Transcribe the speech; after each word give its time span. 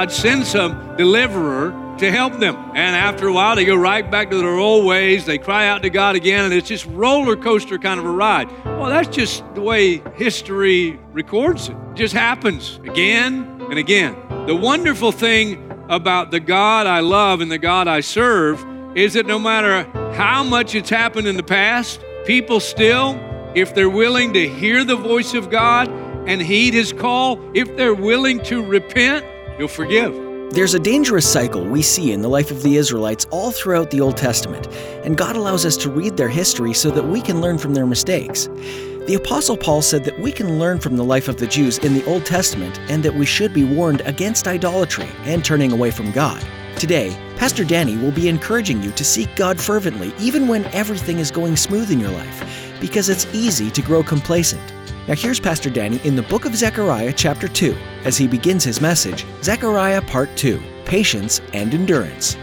God 0.00 0.10
sends 0.10 0.48
some 0.48 0.96
deliverer 0.96 1.72
to 1.98 2.10
help 2.10 2.38
them. 2.38 2.56
And 2.56 2.96
after 2.96 3.26
a 3.26 3.32
while, 3.34 3.54
they 3.54 3.66
go 3.66 3.76
right 3.76 4.10
back 4.10 4.30
to 4.30 4.38
their 4.38 4.56
old 4.56 4.86
ways. 4.86 5.26
They 5.26 5.36
cry 5.36 5.68
out 5.68 5.82
to 5.82 5.90
God 5.90 6.16
again, 6.16 6.46
and 6.46 6.54
it's 6.54 6.68
just 6.68 6.86
roller 6.86 7.36
coaster 7.36 7.76
kind 7.76 8.00
of 8.00 8.06
a 8.06 8.10
ride. 8.10 8.50
Well, 8.64 8.88
that's 8.88 9.14
just 9.14 9.44
the 9.54 9.60
way 9.60 9.98
history 10.14 10.98
records 11.12 11.68
it. 11.68 11.76
It 11.90 11.96
just 11.96 12.14
happens 12.14 12.80
again 12.84 13.60
and 13.68 13.78
again. 13.78 14.16
The 14.46 14.56
wonderful 14.56 15.12
thing 15.12 15.70
about 15.90 16.30
the 16.30 16.40
God 16.40 16.86
I 16.86 17.00
love 17.00 17.42
and 17.42 17.52
the 17.52 17.58
God 17.58 17.86
I 17.86 18.00
serve 18.00 18.64
is 18.96 19.12
that 19.12 19.26
no 19.26 19.38
matter 19.38 19.82
how 20.14 20.42
much 20.42 20.74
it's 20.74 20.88
happened 20.88 21.26
in 21.26 21.36
the 21.36 21.42
past, 21.42 22.02
people 22.24 22.58
still, 22.58 23.20
if 23.54 23.74
they're 23.74 23.90
willing 23.90 24.32
to 24.32 24.48
hear 24.48 24.82
the 24.82 24.96
voice 24.96 25.34
of 25.34 25.50
God 25.50 25.90
and 26.26 26.40
heed 26.40 26.72
his 26.72 26.90
call, 26.90 27.38
if 27.52 27.76
they're 27.76 27.92
willing 27.92 28.42
to 28.44 28.64
repent, 28.64 29.26
he'll 29.60 29.68
forgive. 29.68 30.14
There's 30.54 30.72
a 30.72 30.80
dangerous 30.80 31.30
cycle 31.30 31.64
we 31.64 31.82
see 31.82 32.12
in 32.12 32.22
the 32.22 32.28
life 32.28 32.50
of 32.50 32.62
the 32.62 32.76
Israelites 32.76 33.26
all 33.30 33.52
throughout 33.52 33.90
the 33.90 34.00
Old 34.00 34.16
Testament, 34.16 34.66
and 35.04 35.18
God 35.18 35.36
allows 35.36 35.66
us 35.66 35.76
to 35.78 35.90
read 35.90 36.16
their 36.16 36.30
history 36.30 36.72
so 36.72 36.90
that 36.90 37.04
we 37.04 37.20
can 37.20 37.42
learn 37.42 37.58
from 37.58 37.74
their 37.74 37.86
mistakes. 37.86 38.48
The 39.06 39.20
Apostle 39.22 39.58
Paul 39.58 39.82
said 39.82 40.02
that 40.04 40.18
we 40.18 40.32
can 40.32 40.58
learn 40.58 40.78
from 40.78 40.96
the 40.96 41.04
life 41.04 41.28
of 41.28 41.36
the 41.36 41.46
Jews 41.46 41.78
in 41.78 41.92
the 41.92 42.04
Old 42.06 42.24
Testament 42.24 42.80
and 42.88 43.02
that 43.02 43.14
we 43.14 43.26
should 43.26 43.52
be 43.52 43.64
warned 43.64 44.00
against 44.06 44.48
idolatry 44.48 45.08
and 45.24 45.44
turning 45.44 45.72
away 45.72 45.90
from 45.90 46.10
God. 46.10 46.42
Today, 46.76 47.14
Pastor 47.36 47.64
Danny 47.64 47.96
will 47.98 48.12
be 48.12 48.28
encouraging 48.28 48.82
you 48.82 48.92
to 48.92 49.04
seek 49.04 49.34
God 49.36 49.60
fervently 49.60 50.12
even 50.18 50.48
when 50.48 50.64
everything 50.66 51.18
is 51.18 51.30
going 51.30 51.56
smooth 51.56 51.90
in 51.90 52.00
your 52.00 52.12
life, 52.12 52.78
because 52.80 53.10
it's 53.10 53.26
easy 53.34 53.70
to 53.70 53.82
grow 53.82 54.02
complacent. 54.02 54.72
Now, 55.10 55.16
here's 55.16 55.40
Pastor 55.40 55.70
Danny 55.70 56.00
in 56.04 56.14
the 56.14 56.22
book 56.22 56.44
of 56.44 56.54
Zechariah, 56.54 57.12
chapter 57.12 57.48
2, 57.48 57.76
as 58.04 58.16
he 58.16 58.28
begins 58.28 58.62
his 58.62 58.80
message 58.80 59.26
Zechariah, 59.42 60.02
part 60.02 60.28
2 60.36 60.62
Patience 60.84 61.40
and 61.52 61.74
Endurance. 61.74 62.36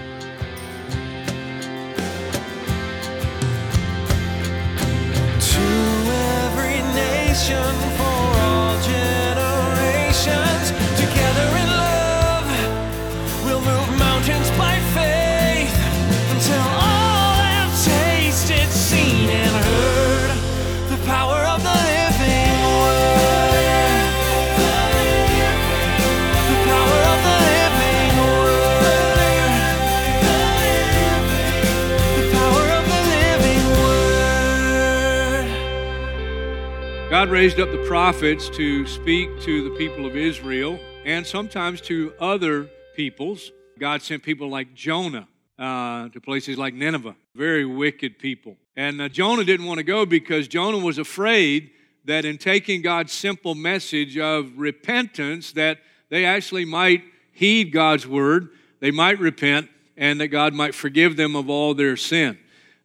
God 37.17 37.29
raised 37.29 37.59
up 37.59 37.71
the 37.71 37.83
prophets 37.87 38.47
to 38.49 38.85
speak 38.85 39.41
to 39.41 39.67
the 39.67 39.75
people 39.75 40.05
of 40.05 40.15
Israel 40.15 40.79
and 41.03 41.25
sometimes 41.25 41.81
to 41.81 42.13
other 42.19 42.69
peoples. 42.95 43.51
God 43.79 44.03
sent 44.03 44.21
people 44.21 44.51
like 44.51 44.75
Jonah 44.75 45.27
uh, 45.57 46.09
to 46.09 46.21
places 46.21 46.59
like 46.59 46.75
Nineveh, 46.75 47.15
very 47.33 47.65
wicked 47.65 48.19
people. 48.19 48.55
And 48.75 49.01
uh, 49.01 49.09
Jonah 49.09 49.43
didn't 49.43 49.65
want 49.65 49.79
to 49.79 49.83
go 49.83 50.05
because 50.05 50.47
Jonah 50.47 50.77
was 50.77 50.99
afraid 50.99 51.71
that 52.05 52.23
in 52.23 52.37
taking 52.37 52.83
God's 52.83 53.13
simple 53.13 53.55
message 53.55 54.15
of 54.19 54.55
repentance, 54.55 55.53
that 55.53 55.79
they 56.09 56.23
actually 56.23 56.65
might 56.65 57.01
heed 57.31 57.71
God's 57.73 58.05
word, 58.05 58.49
they 58.79 58.91
might 58.91 59.17
repent, 59.17 59.71
and 59.97 60.21
that 60.21 60.27
God 60.27 60.53
might 60.53 60.75
forgive 60.75 61.17
them 61.17 61.35
of 61.35 61.49
all 61.49 61.73
their 61.73 61.97
sin. 61.97 62.37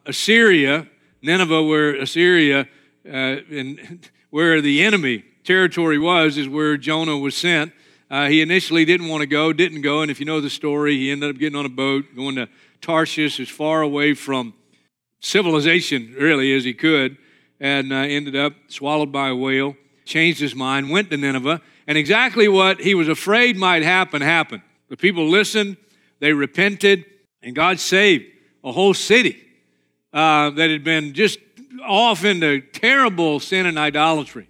Assyria, 0.06 0.88
Nineveh, 1.20 1.62
where 1.64 1.94
Assyria 1.96 2.66
uh, 3.06 3.36
and 3.50 4.08
where 4.32 4.62
the 4.62 4.82
enemy 4.82 5.22
territory 5.44 5.98
was, 5.98 6.38
is 6.38 6.48
where 6.48 6.78
Jonah 6.78 7.18
was 7.18 7.36
sent. 7.36 7.70
Uh, 8.10 8.28
he 8.28 8.40
initially 8.40 8.86
didn't 8.86 9.08
want 9.08 9.20
to 9.20 9.26
go, 9.26 9.52
didn't 9.52 9.82
go, 9.82 10.00
and 10.00 10.10
if 10.10 10.18
you 10.20 10.24
know 10.24 10.40
the 10.40 10.48
story, 10.48 10.96
he 10.96 11.10
ended 11.10 11.28
up 11.28 11.38
getting 11.38 11.58
on 11.58 11.66
a 11.66 11.68
boat, 11.68 12.06
going 12.16 12.36
to 12.36 12.48
Tarshish, 12.80 13.38
as 13.38 13.50
far 13.50 13.82
away 13.82 14.14
from 14.14 14.54
civilization, 15.20 16.14
really, 16.18 16.54
as 16.54 16.64
he 16.64 16.72
could, 16.72 17.18
and 17.60 17.92
uh, 17.92 17.96
ended 17.96 18.34
up 18.34 18.54
swallowed 18.68 19.12
by 19.12 19.28
a 19.28 19.36
whale. 19.36 19.76
Changed 20.06 20.40
his 20.40 20.54
mind, 20.54 20.88
went 20.88 21.10
to 21.10 21.18
Nineveh, 21.18 21.60
and 21.86 21.98
exactly 21.98 22.48
what 22.48 22.80
he 22.80 22.94
was 22.94 23.08
afraid 23.08 23.58
might 23.58 23.82
happen 23.82 24.22
happened. 24.22 24.62
The 24.88 24.96
people 24.96 25.28
listened, 25.28 25.76
they 26.20 26.32
repented, 26.32 27.04
and 27.42 27.54
God 27.54 27.78
saved 27.78 28.24
a 28.64 28.72
whole 28.72 28.94
city 28.94 29.36
uh, 30.14 30.48
that 30.50 30.70
had 30.70 30.84
been 30.84 31.12
just 31.12 31.38
off 31.82 32.24
into 32.24 32.60
terrible 32.60 33.40
sin 33.40 33.66
and 33.66 33.78
idolatry. 33.78 34.48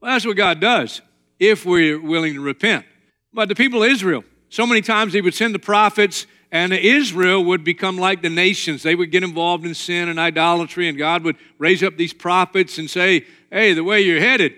Well, 0.00 0.12
that's 0.12 0.26
what 0.26 0.36
God 0.36 0.60
does 0.60 1.00
if 1.38 1.64
we're 1.64 2.00
willing 2.00 2.34
to 2.34 2.40
repent. 2.40 2.84
But 3.32 3.48
the 3.48 3.54
people 3.54 3.82
of 3.82 3.90
Israel, 3.90 4.24
so 4.48 4.66
many 4.66 4.80
times 4.80 5.12
He 5.12 5.20
would 5.20 5.34
send 5.34 5.54
the 5.54 5.58
prophets, 5.58 6.26
and 6.52 6.72
Israel 6.72 7.44
would 7.44 7.64
become 7.64 7.98
like 7.98 8.22
the 8.22 8.30
nations. 8.30 8.82
They 8.82 8.94
would 8.94 9.10
get 9.10 9.24
involved 9.24 9.66
in 9.66 9.74
sin 9.74 10.08
and 10.08 10.20
idolatry, 10.20 10.88
and 10.88 10.96
God 10.96 11.24
would 11.24 11.36
raise 11.58 11.82
up 11.82 11.96
these 11.96 12.12
prophets 12.12 12.78
and 12.78 12.88
say, 12.88 13.26
Hey, 13.50 13.72
the 13.72 13.82
way 13.82 14.02
you're 14.02 14.20
headed, 14.20 14.54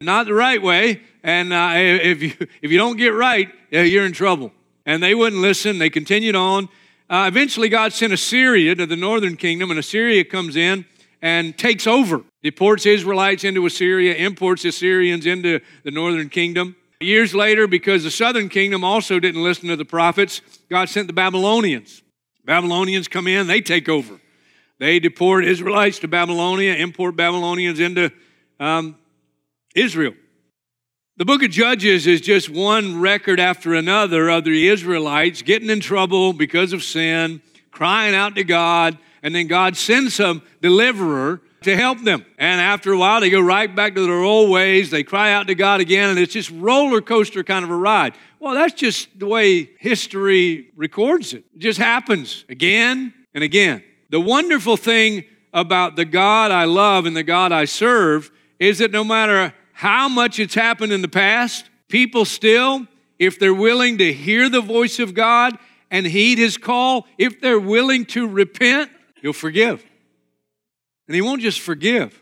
not 0.00 0.26
the 0.26 0.34
right 0.34 0.60
way, 0.60 1.00
and 1.22 1.52
uh, 1.52 1.72
if, 1.76 2.22
you, 2.22 2.32
if 2.62 2.70
you 2.70 2.78
don't 2.78 2.96
get 2.96 3.14
right, 3.14 3.48
you're 3.70 4.06
in 4.06 4.12
trouble. 4.12 4.52
And 4.84 5.02
they 5.02 5.14
wouldn't 5.14 5.42
listen, 5.42 5.78
they 5.78 5.90
continued 5.90 6.34
on. 6.34 6.68
Uh, 7.10 7.24
eventually, 7.26 7.68
God 7.68 7.92
sent 7.92 8.12
Assyria 8.12 8.74
to 8.74 8.84
the 8.84 8.96
northern 8.96 9.36
kingdom, 9.36 9.70
and 9.70 9.78
Assyria 9.78 10.24
comes 10.24 10.56
in 10.56 10.84
and 11.22 11.56
takes 11.56 11.86
over, 11.86 12.22
deports 12.42 12.86
Israelites 12.86 13.44
into 13.44 13.66
Assyria, 13.66 14.14
imports 14.14 14.64
Assyrians 14.64 15.26
into 15.26 15.60
the 15.82 15.90
northern 15.90 16.28
kingdom. 16.28 16.76
Years 17.00 17.34
later, 17.34 17.66
because 17.66 18.04
the 18.04 18.10
southern 18.10 18.48
kingdom 18.48 18.82
also 18.84 19.20
didn't 19.20 19.42
listen 19.42 19.68
to 19.68 19.76
the 19.76 19.84
prophets, 19.84 20.40
God 20.68 20.88
sent 20.88 21.06
the 21.06 21.12
Babylonians. 21.12 22.02
Babylonians 22.44 23.08
come 23.08 23.26
in, 23.26 23.46
they 23.46 23.60
take 23.60 23.88
over. 23.88 24.20
They 24.78 25.00
deport 25.00 25.44
Israelites 25.44 25.98
to 26.00 26.08
Babylonia, 26.08 26.74
import 26.74 27.16
Babylonians 27.16 27.80
into 27.80 28.10
um, 28.60 28.96
Israel. 29.74 30.14
The 31.16 31.24
book 31.24 31.42
of 31.42 31.50
Judges 31.50 32.06
is 32.06 32.20
just 32.20 32.48
one 32.48 33.00
record 33.00 33.40
after 33.40 33.74
another 33.74 34.28
of 34.28 34.44
the 34.44 34.68
Israelites 34.68 35.42
getting 35.42 35.68
in 35.68 35.80
trouble 35.80 36.32
because 36.32 36.72
of 36.72 36.84
sin, 36.84 37.42
crying 37.72 38.14
out 38.14 38.36
to 38.36 38.44
God, 38.44 38.96
and 39.22 39.34
then 39.34 39.46
God 39.46 39.76
sends 39.76 40.14
some 40.14 40.42
deliverer 40.60 41.40
to 41.62 41.76
help 41.76 42.02
them. 42.02 42.24
And 42.38 42.60
after 42.60 42.92
a 42.92 42.98
while, 42.98 43.20
they 43.20 43.30
go 43.30 43.40
right 43.40 43.74
back 43.74 43.94
to 43.94 44.06
their 44.06 44.22
old 44.22 44.50
ways. 44.50 44.90
They 44.90 45.02
cry 45.02 45.32
out 45.32 45.48
to 45.48 45.54
God 45.54 45.80
again, 45.80 46.10
and 46.10 46.18
it's 46.18 46.32
just 46.32 46.50
roller 46.50 47.00
coaster 47.00 47.42
kind 47.42 47.64
of 47.64 47.70
a 47.70 47.76
ride. 47.76 48.14
Well, 48.38 48.54
that's 48.54 48.74
just 48.74 49.18
the 49.18 49.26
way 49.26 49.70
history 49.78 50.70
records 50.76 51.34
it. 51.34 51.44
It 51.54 51.58
just 51.58 51.78
happens 51.78 52.44
again 52.48 53.12
and 53.34 53.42
again. 53.42 53.82
The 54.10 54.20
wonderful 54.20 54.76
thing 54.76 55.24
about 55.52 55.96
the 55.96 56.04
God 56.04 56.50
I 56.50 56.64
love 56.64 57.06
and 57.06 57.16
the 57.16 57.22
God 57.22 57.52
I 57.52 57.64
serve 57.64 58.30
is 58.58 58.78
that 58.78 58.92
no 58.92 59.04
matter 59.04 59.52
how 59.72 60.08
much 60.08 60.38
it's 60.38 60.54
happened 60.54 60.92
in 60.92 61.02
the 61.02 61.08
past, 61.08 61.68
people 61.88 62.24
still, 62.24 62.86
if 63.18 63.38
they're 63.38 63.54
willing 63.54 63.98
to 63.98 64.12
hear 64.12 64.48
the 64.48 64.60
voice 64.60 64.98
of 64.98 65.14
God 65.14 65.58
and 65.90 66.06
heed 66.06 66.38
his 66.38 66.56
call, 66.56 67.06
if 67.16 67.40
they're 67.40 67.60
willing 67.60 68.04
to 68.06 68.28
repent, 68.28 68.90
he'll 69.20 69.32
forgive. 69.32 69.84
And 71.06 71.14
he 71.14 71.22
won't 71.22 71.42
just 71.42 71.60
forgive. 71.60 72.20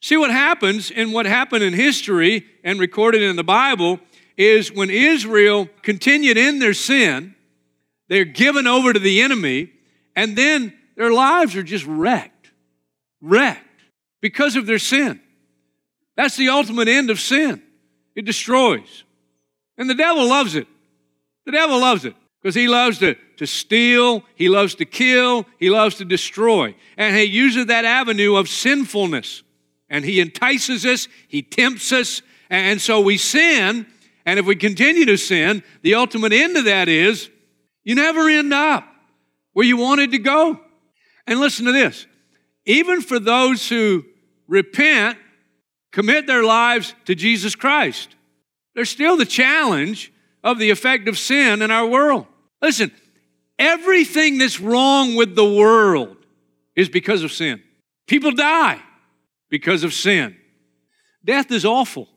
See 0.00 0.16
what 0.16 0.30
happens 0.30 0.90
and 0.90 1.12
what 1.12 1.26
happened 1.26 1.64
in 1.64 1.72
history 1.72 2.46
and 2.62 2.78
recorded 2.78 3.22
in 3.22 3.36
the 3.36 3.44
Bible 3.44 3.98
is 4.36 4.70
when 4.70 4.90
Israel 4.90 5.68
continued 5.82 6.36
in 6.36 6.58
their 6.58 6.74
sin, 6.74 7.34
they're 8.08 8.24
given 8.24 8.66
over 8.66 8.92
to 8.92 8.98
the 8.98 9.22
enemy, 9.22 9.72
and 10.14 10.36
then 10.36 10.74
their 10.96 11.12
lives 11.12 11.56
are 11.56 11.62
just 11.62 11.86
wrecked. 11.86 12.52
Wrecked 13.20 13.62
because 14.20 14.56
of 14.56 14.66
their 14.66 14.78
sin. 14.78 15.20
That's 16.16 16.36
the 16.36 16.50
ultimate 16.50 16.88
end 16.88 17.10
of 17.10 17.20
sin. 17.20 17.62
It 18.14 18.24
destroys. 18.24 19.04
And 19.78 19.88
the 19.88 19.94
devil 19.94 20.26
loves 20.26 20.54
it. 20.54 20.66
The 21.44 21.52
devil 21.52 21.78
loves 21.78 22.04
it. 22.04 22.14
Because 22.40 22.54
he 22.54 22.68
loves 22.68 22.98
to, 22.98 23.16
to 23.38 23.46
steal, 23.46 24.22
he 24.34 24.48
loves 24.48 24.74
to 24.76 24.84
kill, 24.84 25.46
he 25.58 25.70
loves 25.70 25.96
to 25.96 26.04
destroy. 26.04 26.74
And 26.96 27.16
he 27.16 27.24
uses 27.24 27.66
that 27.66 27.84
avenue 27.84 28.36
of 28.36 28.48
sinfulness. 28.48 29.42
And 29.88 30.04
he 30.04 30.20
entices 30.20 30.84
us, 30.84 31.08
he 31.28 31.42
tempts 31.42 31.92
us, 31.92 32.22
and 32.50 32.80
so 32.80 33.00
we 33.00 33.16
sin. 33.18 33.86
And 34.24 34.38
if 34.38 34.46
we 34.46 34.56
continue 34.56 35.04
to 35.06 35.16
sin, 35.16 35.62
the 35.82 35.94
ultimate 35.94 36.32
end 36.32 36.56
of 36.56 36.64
that 36.64 36.88
is 36.88 37.30
you 37.84 37.94
never 37.94 38.28
end 38.28 38.52
up 38.52 38.84
where 39.52 39.66
you 39.66 39.76
wanted 39.76 40.10
to 40.12 40.18
go. 40.18 40.60
And 41.26 41.40
listen 41.40 41.66
to 41.66 41.72
this 41.72 42.06
even 42.66 43.00
for 43.00 43.18
those 43.18 43.68
who 43.68 44.04
repent, 44.48 45.18
commit 45.92 46.26
their 46.26 46.42
lives 46.42 46.94
to 47.06 47.14
Jesus 47.14 47.54
Christ, 47.54 48.14
there's 48.74 48.90
still 48.90 49.16
the 49.16 49.24
challenge 49.24 50.12
of 50.46 50.60
the 50.60 50.70
effect 50.70 51.08
of 51.08 51.18
sin 51.18 51.60
in 51.60 51.72
our 51.72 51.88
world. 51.88 52.24
Listen, 52.62 52.92
everything 53.58 54.38
that's 54.38 54.60
wrong 54.60 55.16
with 55.16 55.34
the 55.34 55.44
world 55.44 56.16
is 56.76 56.88
because 56.88 57.24
of 57.24 57.32
sin. 57.32 57.60
People 58.06 58.30
die 58.30 58.80
because 59.50 59.82
of 59.82 59.92
sin. 59.92 60.36
Death 61.24 61.50
is 61.50 61.64
awful. 61.64 62.08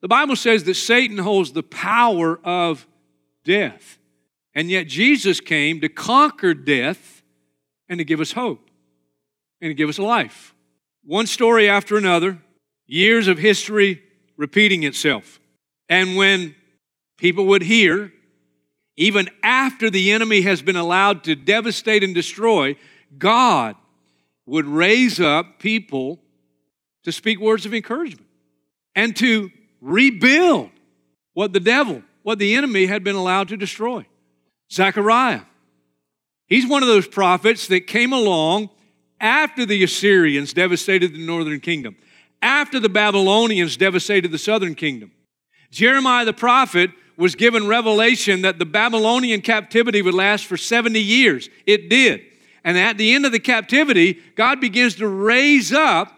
The 0.00 0.06
Bible 0.06 0.36
says 0.36 0.62
that 0.64 0.76
Satan 0.76 1.18
holds 1.18 1.50
the 1.50 1.64
power 1.64 2.38
of 2.44 2.86
death. 3.44 3.98
And 4.54 4.70
yet 4.70 4.86
Jesus 4.86 5.40
came 5.40 5.80
to 5.80 5.88
conquer 5.88 6.54
death 6.54 7.24
and 7.88 7.98
to 7.98 8.04
give 8.04 8.20
us 8.20 8.30
hope 8.30 8.70
and 9.60 9.70
to 9.70 9.74
give 9.74 9.88
us 9.88 9.98
life. 9.98 10.54
One 11.02 11.26
story 11.26 11.68
after 11.68 11.96
another, 11.96 12.38
years 12.86 13.26
of 13.26 13.38
history 13.38 14.02
repeating 14.36 14.84
itself. 14.84 15.40
And 15.88 16.14
when 16.14 16.54
people 17.20 17.44
would 17.44 17.62
hear, 17.62 18.12
even 18.96 19.28
after 19.42 19.90
the 19.90 20.10
enemy 20.10 20.40
has 20.40 20.62
been 20.62 20.74
allowed 20.74 21.22
to 21.24 21.36
devastate 21.36 22.02
and 22.02 22.14
destroy, 22.14 22.74
God 23.18 23.76
would 24.46 24.66
raise 24.66 25.20
up 25.20 25.58
people 25.58 26.18
to 27.04 27.12
speak 27.12 27.38
words 27.38 27.66
of 27.66 27.74
encouragement 27.74 28.26
and 28.94 29.14
to 29.16 29.50
rebuild 29.82 30.70
what 31.34 31.52
the 31.52 31.60
devil, 31.60 32.02
what 32.22 32.38
the 32.38 32.54
enemy 32.54 32.86
had 32.86 33.04
been 33.04 33.16
allowed 33.16 33.48
to 33.48 33.56
destroy. 33.56 34.06
Zechariah. 34.72 35.42
He's 36.46 36.66
one 36.66 36.82
of 36.82 36.88
those 36.88 37.06
prophets 37.06 37.66
that 37.68 37.86
came 37.86 38.14
along 38.14 38.70
after 39.20 39.66
the 39.66 39.84
Assyrians 39.84 40.54
devastated 40.54 41.12
the 41.12 41.24
northern 41.24 41.60
kingdom, 41.60 41.96
after 42.40 42.80
the 42.80 42.88
Babylonians 42.88 43.76
devastated 43.76 44.30
the 44.30 44.38
southern 44.38 44.74
kingdom. 44.74 45.12
Jeremiah 45.70 46.24
the 46.24 46.32
prophet 46.32 46.90
was 47.20 47.34
given 47.34 47.68
revelation 47.68 48.42
that 48.42 48.58
the 48.58 48.64
Babylonian 48.64 49.42
captivity 49.42 50.00
would 50.00 50.14
last 50.14 50.46
for 50.46 50.56
70 50.56 50.98
years. 50.98 51.50
It 51.66 51.90
did. 51.90 52.22
And 52.64 52.78
at 52.78 52.96
the 52.96 53.14
end 53.14 53.26
of 53.26 53.32
the 53.32 53.38
captivity, 53.38 54.18
God 54.36 54.58
begins 54.58 54.96
to 54.96 55.06
raise 55.06 55.70
up 55.70 56.12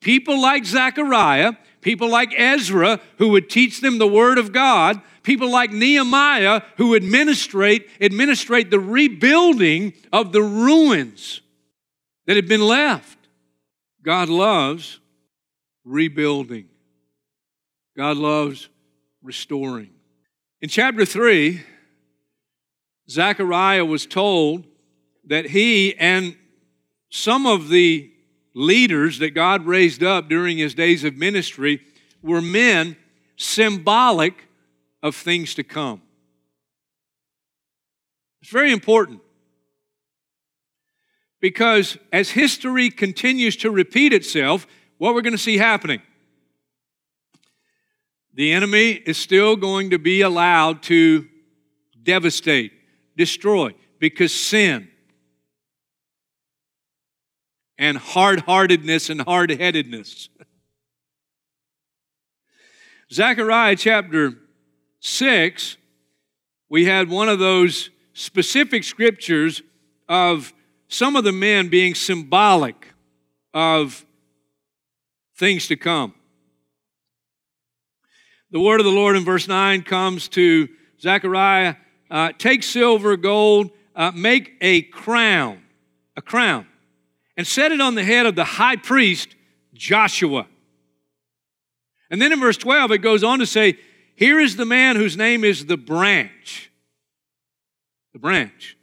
people 0.00 0.42
like 0.42 0.64
Zechariah, 0.64 1.52
people 1.80 2.08
like 2.08 2.34
Ezra, 2.36 3.00
who 3.18 3.28
would 3.28 3.48
teach 3.48 3.80
them 3.80 3.98
the 3.98 4.06
Word 4.06 4.36
of 4.36 4.52
God, 4.52 5.00
people 5.22 5.48
like 5.48 5.70
Nehemiah, 5.70 6.62
who 6.76 6.88
would 6.88 7.04
administrate, 7.04 7.88
administrate 8.00 8.70
the 8.70 8.80
rebuilding 8.80 9.92
of 10.12 10.32
the 10.32 10.42
ruins 10.42 11.40
that 12.26 12.34
had 12.34 12.48
been 12.48 12.66
left. 12.66 13.18
God 14.02 14.28
loves 14.28 14.98
rebuilding. 15.84 16.66
God 17.96 18.16
loves 18.16 18.68
restoring. 19.22 19.90
In 20.62 20.68
chapter 20.68 21.04
3, 21.04 21.60
Zechariah 23.10 23.84
was 23.84 24.06
told 24.06 24.64
that 25.24 25.46
he 25.46 25.96
and 25.98 26.36
some 27.10 27.46
of 27.46 27.68
the 27.68 28.12
leaders 28.54 29.18
that 29.18 29.30
God 29.30 29.66
raised 29.66 30.04
up 30.04 30.28
during 30.28 30.58
his 30.58 30.72
days 30.72 31.02
of 31.02 31.16
ministry 31.16 31.80
were 32.22 32.40
men 32.40 32.96
symbolic 33.36 34.46
of 35.02 35.16
things 35.16 35.52
to 35.56 35.64
come. 35.64 36.00
It's 38.40 38.52
very 38.52 38.72
important 38.72 39.20
because 41.40 41.98
as 42.12 42.30
history 42.30 42.88
continues 42.88 43.56
to 43.56 43.70
repeat 43.72 44.12
itself, 44.12 44.68
what 44.98 45.12
we're 45.12 45.22
going 45.22 45.32
to 45.32 45.38
see 45.38 45.58
happening? 45.58 46.02
The 48.34 48.52
enemy 48.52 48.92
is 48.92 49.18
still 49.18 49.56
going 49.56 49.90
to 49.90 49.98
be 49.98 50.22
allowed 50.22 50.82
to 50.84 51.28
devastate, 52.02 52.72
destroy, 53.16 53.74
because 53.98 54.34
sin 54.34 54.88
and 57.76 57.98
hard 57.98 58.40
heartedness 58.40 59.10
and 59.10 59.20
hard 59.20 59.50
headedness. 59.50 60.30
Zechariah 63.12 63.76
chapter 63.76 64.32
6, 65.00 65.76
we 66.70 66.86
had 66.86 67.10
one 67.10 67.28
of 67.28 67.38
those 67.38 67.90
specific 68.14 68.84
scriptures 68.84 69.62
of 70.08 70.54
some 70.88 71.16
of 71.16 71.24
the 71.24 71.32
men 71.32 71.68
being 71.68 71.94
symbolic 71.94 72.94
of 73.52 74.06
things 75.36 75.66
to 75.66 75.76
come. 75.76 76.14
The 78.52 78.60
word 78.60 78.80
of 78.80 78.84
the 78.84 78.92
Lord 78.92 79.16
in 79.16 79.24
verse 79.24 79.48
9 79.48 79.82
comes 79.82 80.28
to 80.28 80.68
Zechariah 81.00 81.76
uh, 82.10 82.32
take 82.36 82.62
silver, 82.62 83.16
gold, 83.16 83.70
uh, 83.96 84.10
make 84.14 84.52
a 84.60 84.82
crown, 84.82 85.62
a 86.14 86.20
crown, 86.20 86.66
and 87.38 87.46
set 87.46 87.72
it 87.72 87.80
on 87.80 87.94
the 87.94 88.04
head 88.04 88.26
of 88.26 88.34
the 88.34 88.44
high 88.44 88.76
priest 88.76 89.34
Joshua. 89.72 90.46
And 92.10 92.20
then 92.20 92.30
in 92.30 92.40
verse 92.40 92.58
12, 92.58 92.92
it 92.92 92.98
goes 92.98 93.24
on 93.24 93.38
to 93.38 93.46
say, 93.46 93.78
Here 94.14 94.38
is 94.38 94.56
the 94.56 94.66
man 94.66 94.96
whose 94.96 95.16
name 95.16 95.42
is 95.42 95.64
the 95.64 95.78
branch. 95.78 96.70
The 98.12 98.18
branch 98.18 98.76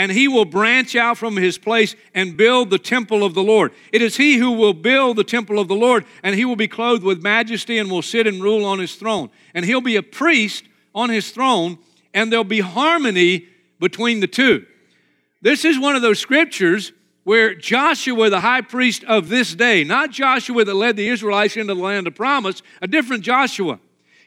and 0.00 0.10
he 0.10 0.28
will 0.28 0.46
branch 0.46 0.96
out 0.96 1.18
from 1.18 1.36
his 1.36 1.58
place 1.58 1.94
and 2.14 2.34
build 2.34 2.70
the 2.70 2.78
temple 2.78 3.22
of 3.22 3.34
the 3.34 3.42
Lord. 3.42 3.70
It 3.92 4.00
is 4.00 4.16
he 4.16 4.38
who 4.38 4.52
will 4.52 4.72
build 4.72 5.18
the 5.18 5.24
temple 5.24 5.58
of 5.58 5.68
the 5.68 5.74
Lord, 5.74 6.06
and 6.22 6.34
he 6.34 6.46
will 6.46 6.56
be 6.56 6.68
clothed 6.68 7.02
with 7.02 7.22
majesty 7.22 7.76
and 7.76 7.90
will 7.90 8.00
sit 8.00 8.26
and 8.26 8.42
rule 8.42 8.64
on 8.64 8.78
his 8.78 8.94
throne. 8.94 9.28
And 9.52 9.62
he'll 9.62 9.82
be 9.82 9.96
a 9.96 10.02
priest 10.02 10.64
on 10.94 11.10
his 11.10 11.32
throne, 11.32 11.76
and 12.14 12.32
there'll 12.32 12.44
be 12.44 12.60
harmony 12.60 13.46
between 13.78 14.20
the 14.20 14.26
two. 14.26 14.64
This 15.42 15.66
is 15.66 15.78
one 15.78 15.96
of 15.96 16.00
those 16.00 16.18
scriptures 16.18 16.92
where 17.24 17.54
Joshua, 17.54 18.30
the 18.30 18.40
high 18.40 18.62
priest 18.62 19.04
of 19.04 19.28
this 19.28 19.54
day, 19.54 19.84
not 19.84 20.12
Joshua 20.12 20.64
that 20.64 20.72
led 20.72 20.96
the 20.96 21.08
Israelites 21.08 21.58
into 21.58 21.74
the 21.74 21.80
land 21.82 22.06
of 22.06 22.14
promise, 22.14 22.62
a 22.80 22.88
different 22.88 23.22
Joshua. 23.22 23.78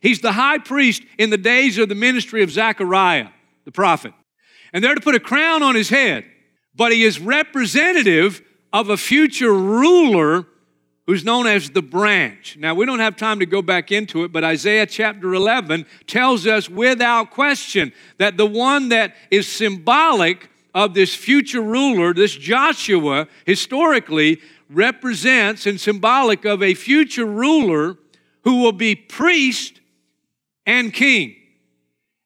He's 0.02 0.22
the 0.22 0.34
high 0.34 0.60
priest 0.60 1.02
in 1.18 1.32
the 1.32 1.38
days 1.40 1.80
of 1.80 1.90
the 1.90 1.96
ministry 1.96 2.44
of 2.44 2.52
Zechariah, 2.52 3.30
the 3.66 3.72
prophet 3.72 4.14
and 4.74 4.84
they're 4.84 4.96
to 4.96 5.02
put 5.02 5.16
a 5.16 5.20
crown 5.20 5.64
on 5.64 5.76
his 5.76 5.90
head. 5.90 6.26
But 6.76 6.92
he 6.92 7.04
is 7.04 7.20
representative 7.20 8.42
of 8.74 8.90
a 8.90 8.98
future 8.98 9.54
ruler 9.54 10.48
who's 11.06 11.24
known 11.24 11.46
as 11.46 11.70
the 11.70 11.82
branch. 11.82 12.58
Now, 12.58 12.74
we 12.74 12.86
don't 12.86 13.00
have 13.00 13.16
time 13.16 13.40
to 13.40 13.46
go 13.46 13.62
back 13.62 13.92
into 13.92 14.24
it, 14.24 14.32
but 14.32 14.44
Isaiah 14.44 14.86
chapter 14.86 15.34
11 15.34 15.86
tells 16.08 16.48
us 16.48 16.70
without 16.70 17.30
question 17.30 17.94
that 18.18 18.38
the 18.38 18.46
one 18.46 18.90
that 18.90 19.16
is 19.30 19.48
symbolic 19.48 20.50
of 20.74 20.94
this 20.94 21.14
future 21.14 21.62
ruler, 21.62 22.14
this 22.14 22.36
Joshua, 22.36 23.28
historically 23.46 24.42
represents 24.70 25.68
and 25.68 25.80
symbolic 25.80 26.46
of 26.46 26.64
a 26.64 26.74
future 26.74 27.26
ruler 27.26 27.98
who 28.44 28.62
will 28.62 28.72
be 28.72 28.96
priest 28.96 29.82
and 30.66 30.94
king. 30.94 31.36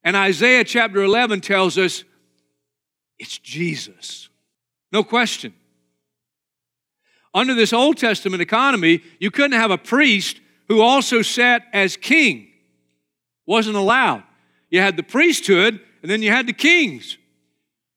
And 0.04 0.16
Isaiah 0.16 0.64
chapter 0.64 1.04
11 1.04 1.42
tells 1.42 1.78
us 1.78 2.04
it's 3.20 3.38
Jesus. 3.38 4.30
No 4.92 5.04
question. 5.04 5.54
Under 7.34 7.54
this 7.54 7.74
Old 7.74 7.98
Testament 7.98 8.42
economy, 8.42 9.02
you 9.20 9.32
couldn't 9.32 9.60
have 9.60 9.72
a 9.72 9.78
priest 9.78 10.40
who 10.68 10.82
also 10.82 11.22
sat 11.22 11.64
as 11.74 11.96
king. 11.98 12.48
Wasn't 13.46 13.76
allowed. 13.76 14.24
You 14.70 14.82
had 14.82 14.98
the 14.98 15.04
priesthood, 15.04 15.80
and 16.02 16.12
then 16.12 16.22
you 16.22 16.32
had 16.32 16.48
the 16.48 16.54
kings. 16.54 17.18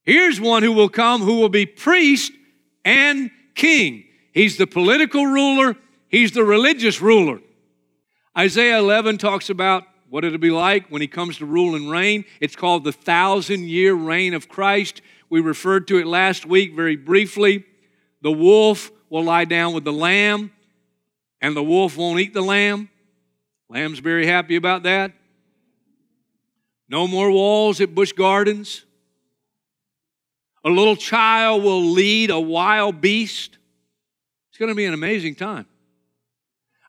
Here's 0.02 0.40
one 0.40 0.62
who 0.62 0.72
will 0.72 0.88
come 0.88 1.22
who 1.22 1.36
will 1.36 1.48
be 1.48 1.66
priest 1.66 2.32
and 2.84 3.30
king. 3.54 4.04
He's 4.32 4.56
the 4.56 4.66
political 4.66 5.26
ruler, 5.26 5.76
he's 6.08 6.32
the 6.32 6.44
religious 6.44 7.00
ruler. 7.00 7.40
Isaiah 8.36 8.78
11 8.78 9.18
talks 9.18 9.50
about 9.50 9.84
what 10.10 10.24
it'll 10.24 10.38
be 10.38 10.50
like 10.50 10.88
when 10.88 11.00
he 11.00 11.08
comes 11.08 11.38
to 11.38 11.46
rule 11.46 11.76
and 11.76 11.90
reign. 11.90 12.24
It's 12.40 12.56
called 12.56 12.84
the 12.84 12.92
thousand 12.92 13.68
year 13.68 13.94
reign 13.94 14.34
of 14.34 14.48
Christ. 14.48 15.00
We 15.30 15.40
referred 15.40 15.88
to 15.88 15.98
it 15.98 16.06
last 16.06 16.44
week 16.44 16.74
very 16.74 16.96
briefly. 16.96 17.64
The 18.20 18.32
wolf 18.32 18.90
will 19.08 19.24
lie 19.24 19.44
down 19.44 19.72
with 19.72 19.84
the 19.84 19.92
lamb, 19.92 20.52
and 21.40 21.56
the 21.56 21.62
wolf 21.62 21.96
won't 21.96 22.20
eat 22.20 22.34
the 22.34 22.42
lamb. 22.42 22.90
Lamb's 23.68 24.00
very 24.00 24.26
happy 24.26 24.56
about 24.56 24.82
that. 24.82 25.12
No 26.88 27.06
more 27.06 27.30
walls 27.30 27.80
at 27.80 27.94
Busch 27.94 28.12
Gardens. 28.12 28.84
A 30.64 30.68
little 30.68 30.96
child 30.96 31.62
will 31.62 31.84
lead 31.84 32.30
a 32.30 32.40
wild 32.40 33.00
beast. 33.00 33.58
It's 34.50 34.58
going 34.58 34.70
to 34.70 34.74
be 34.74 34.84
an 34.86 34.92
amazing 34.92 35.36
time. 35.36 35.66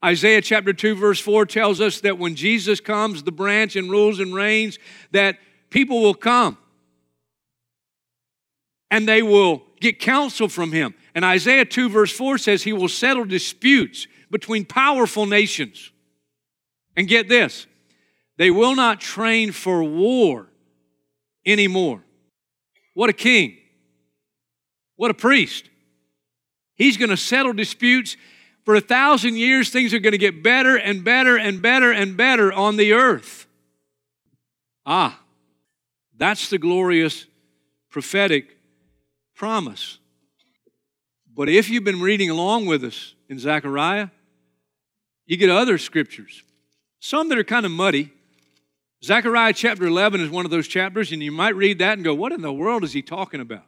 Isaiah 0.03 0.41
chapter 0.41 0.73
2, 0.73 0.95
verse 0.95 1.19
4 1.19 1.45
tells 1.45 1.79
us 1.79 2.01
that 2.01 2.17
when 2.17 2.35
Jesus 2.35 2.79
comes, 2.79 3.23
the 3.23 3.31
branch 3.31 3.75
and 3.75 3.89
rules 3.89 4.19
and 4.19 4.33
reigns, 4.33 4.79
that 5.11 5.37
people 5.69 6.01
will 6.01 6.15
come 6.15 6.57
and 8.89 9.07
they 9.07 9.21
will 9.21 9.63
get 9.79 9.99
counsel 9.99 10.47
from 10.47 10.71
him. 10.71 10.93
And 11.13 11.23
Isaiah 11.23 11.65
2, 11.65 11.89
verse 11.89 12.11
4 12.11 12.37
says 12.37 12.63
he 12.63 12.73
will 12.73 12.89
settle 12.89 13.25
disputes 13.25 14.07
between 14.29 14.65
powerful 14.65 15.25
nations. 15.25 15.91
And 16.95 17.07
get 17.07 17.29
this 17.29 17.67
they 18.37 18.49
will 18.49 18.75
not 18.75 18.99
train 18.99 19.51
for 19.51 19.83
war 19.83 20.47
anymore. 21.45 22.03
What 22.93 23.09
a 23.09 23.13
king! 23.13 23.57
What 24.95 25.11
a 25.11 25.13
priest! 25.13 25.69
He's 26.75 26.97
going 26.97 27.09
to 27.09 27.17
settle 27.17 27.53
disputes 27.53 28.17
for 28.71 28.75
a 28.75 28.79
thousand 28.79 29.35
years, 29.35 29.69
things 29.69 29.93
are 29.93 29.99
going 29.99 30.13
to 30.13 30.17
get 30.17 30.41
better 30.41 30.77
and 30.77 31.03
better 31.03 31.37
and 31.37 31.61
better 31.61 31.91
and 31.91 32.15
better 32.15 32.53
on 32.53 32.77
the 32.77 32.93
earth. 32.93 33.45
Ah, 34.85 35.19
that's 36.17 36.49
the 36.49 36.57
glorious 36.57 37.25
prophetic 37.89 38.57
promise. 39.35 39.99
But 41.35 41.49
if 41.49 41.69
you've 41.69 41.83
been 41.83 41.99
reading 41.99 42.29
along 42.29 42.65
with 42.65 42.85
us 42.85 43.13
in 43.27 43.39
Zechariah, 43.39 44.07
you 45.25 45.35
get 45.35 45.49
other 45.49 45.77
scriptures, 45.77 46.41
some 47.01 47.27
that 47.27 47.37
are 47.37 47.43
kind 47.43 47.65
of 47.65 47.73
muddy. 47.73 48.13
Zechariah 49.03 49.51
chapter 49.51 49.85
11 49.85 50.21
is 50.21 50.29
one 50.29 50.45
of 50.45 50.51
those 50.51 50.69
chapters, 50.69 51.11
and 51.11 51.21
you 51.21 51.33
might 51.33 51.57
read 51.57 51.79
that 51.79 51.97
and 51.97 52.05
go, 52.05 52.13
What 52.13 52.31
in 52.31 52.41
the 52.41 52.53
world 52.53 52.85
is 52.85 52.93
he 52.93 53.01
talking 53.01 53.41
about? 53.41 53.65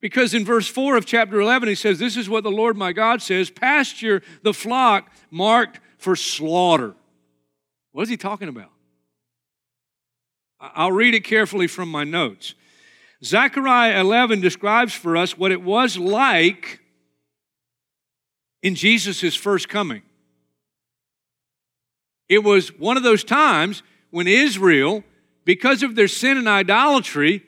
Because 0.00 0.32
in 0.32 0.44
verse 0.44 0.66
4 0.66 0.96
of 0.96 1.04
chapter 1.04 1.40
11, 1.40 1.68
he 1.68 1.74
says, 1.74 1.98
This 1.98 2.16
is 2.16 2.28
what 2.28 2.42
the 2.42 2.50
Lord 2.50 2.76
my 2.76 2.92
God 2.92 3.20
says 3.20 3.50
pasture 3.50 4.22
the 4.42 4.54
flock 4.54 5.10
marked 5.30 5.80
for 5.98 6.16
slaughter. 6.16 6.94
What 7.92 8.02
is 8.02 8.08
he 8.08 8.16
talking 8.16 8.48
about? 8.48 8.70
I'll 10.58 10.92
read 10.92 11.14
it 11.14 11.24
carefully 11.24 11.66
from 11.66 11.90
my 11.90 12.04
notes. 12.04 12.54
Zechariah 13.22 14.00
11 14.00 14.40
describes 14.40 14.94
for 14.94 15.16
us 15.16 15.36
what 15.36 15.52
it 15.52 15.62
was 15.62 15.98
like 15.98 16.80
in 18.62 18.74
Jesus' 18.74 19.34
first 19.34 19.68
coming. 19.68 20.02
It 22.28 22.44
was 22.44 22.68
one 22.78 22.96
of 22.96 23.02
those 23.02 23.24
times 23.24 23.82
when 24.10 24.26
Israel, 24.26 25.02
because 25.44 25.82
of 25.82 25.94
their 25.94 26.08
sin 26.08 26.38
and 26.38 26.48
idolatry, 26.48 27.42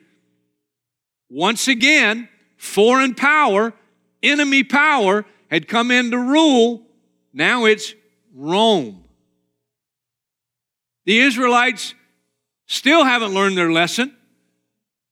once 1.29 1.67
again 1.67 2.29
foreign 2.63 3.13
power, 3.13 3.73
enemy 4.23 4.63
power 4.63 5.25
had 5.51 5.67
come 5.67 5.91
in 5.91 6.11
to 6.11 6.17
rule. 6.17 6.81
Now 7.33 7.65
it's 7.65 7.93
Rome. 8.33 9.03
The 11.05 11.19
Israelites 11.19 11.93
still 12.65 13.03
haven't 13.03 13.33
learned 13.33 13.57
their 13.57 13.71
lesson. 13.71 14.15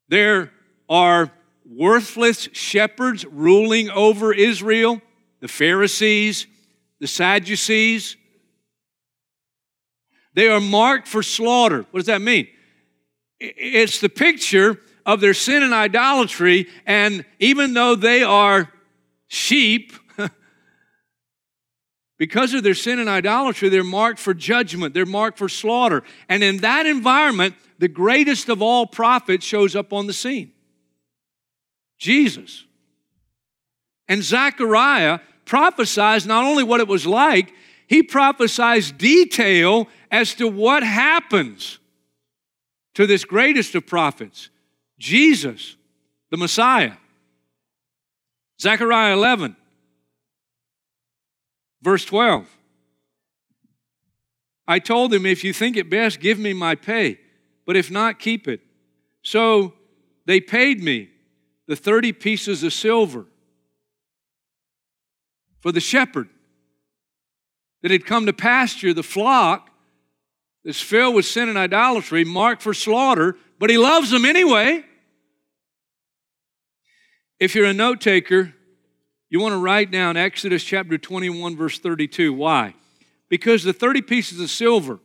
There 0.08 0.52
are 0.90 1.32
worthless 1.70 2.48
shepherds 2.54 3.26
ruling 3.26 3.90
over 3.90 4.34
Israel, 4.34 5.02
the 5.42 5.50
Pharisees, 5.50 6.48
the 7.00 7.08
Sadducees. 7.08 8.16
They 10.34 10.48
are 10.48 10.62
marked 10.62 11.10
for 11.10 11.22
slaughter. 11.22 11.86
What 11.92 12.00
does 12.00 12.08
that 12.08 12.22
mean? 12.22 12.48
It's 13.40 14.00
the 14.00 14.10
picture 14.10 14.80
of 15.06 15.22
their 15.22 15.34
sin 15.34 15.64
and 15.64 15.74
idolatry, 15.74 16.68
and 16.86 17.26
even 17.40 17.74
though 17.74 17.96
they 17.96 18.24
are 18.24 18.72
sheep, 19.28 19.94
because 22.18 22.54
of 22.54 22.64
their 22.64 22.76
sin 22.76 23.00
and 23.00 23.10
idolatry, 23.10 23.70
they're 23.70 23.84
marked 23.84 24.20
for 24.20 24.34
judgment, 24.34 24.94
they're 24.94 25.06
marked 25.06 25.38
for 25.38 25.50
slaughter. 25.50 26.04
And 26.30 26.44
in 26.44 26.58
that 26.58 26.86
environment, 26.86 27.56
the 27.80 27.88
greatest 27.88 28.48
of 28.48 28.62
all 28.62 28.86
prophets 28.86 29.46
shows 29.46 29.76
up 29.76 29.92
on 29.92 30.08
the 30.08 30.14
scene 30.14 30.52
Jesus. 31.98 32.66
And 34.08 34.24
Zechariah 34.24 35.20
prophesies 35.46 36.26
not 36.26 36.44
only 36.44 36.64
what 36.64 36.80
it 36.80 36.88
was 36.88 37.06
like, 37.08 37.54
he 37.88 38.04
prophesies 38.04 38.92
detail 38.92 39.88
as 40.12 40.34
to 40.36 40.48
what 40.48 40.84
happens 40.84 41.80
to 42.94 43.08
this 43.08 43.26
greatest 43.26 43.76
of 43.76 43.86
prophets. 43.86 44.51
Jesus, 45.02 45.78
the 46.30 46.38
Messiah. 46.38 46.94
Zechariah 48.62 49.14
11, 49.14 49.56
verse 51.82 52.06
12. 52.06 52.48
I 54.68 54.78
told 54.78 55.12
him, 55.12 55.26
If 55.26 55.44
you 55.44 55.54
think 55.54 55.76
it 55.76 55.90
best, 55.90 56.20
give 56.20 56.38
me 56.38 56.54
my 56.54 56.76
pay, 56.76 57.20
but 57.66 57.76
if 57.76 57.90
not, 57.90 58.20
keep 58.20 58.48
it. 58.48 58.62
So 59.24 59.74
they 60.28 60.40
paid 60.40 60.84
me 60.84 61.10
the 61.68 61.76
30 61.76 62.14
pieces 62.14 62.64
of 62.64 62.72
silver 62.72 63.26
for 65.62 65.72
the 65.72 65.80
shepherd 65.80 66.30
that 67.82 67.90
had 67.90 68.06
come 68.06 68.28
to 68.28 68.34
pasture 68.34 68.94
the 68.94 69.02
flock 69.02 69.72
that's 70.64 70.80
filled 70.80 71.16
with 71.16 71.26
sin 71.26 71.50
and 71.50 71.58
idolatry, 71.58 72.24
marked 72.24 72.62
for 72.62 72.76
slaughter, 72.76 73.36
but 73.58 73.72
he 73.72 73.80
loves 73.80 74.12
them 74.12 74.26
anyway. 74.26 74.86
If 77.42 77.56
you're 77.56 77.66
a 77.66 77.74
note 77.74 78.02
taker, 78.02 78.54
you 79.28 79.40
want 79.40 79.54
to 79.54 79.58
write 79.58 79.90
down 79.90 80.16
Exodus 80.16 80.64
chapter 80.64 81.00
21, 81.00 81.58
verse 81.58 81.80
32. 81.80 82.32
Why? 82.32 82.76
Because 83.30 83.64
the 83.64 83.74
30 83.74 84.04
pieces 84.04 84.40
of 84.40 84.52
silver, 84.52 85.00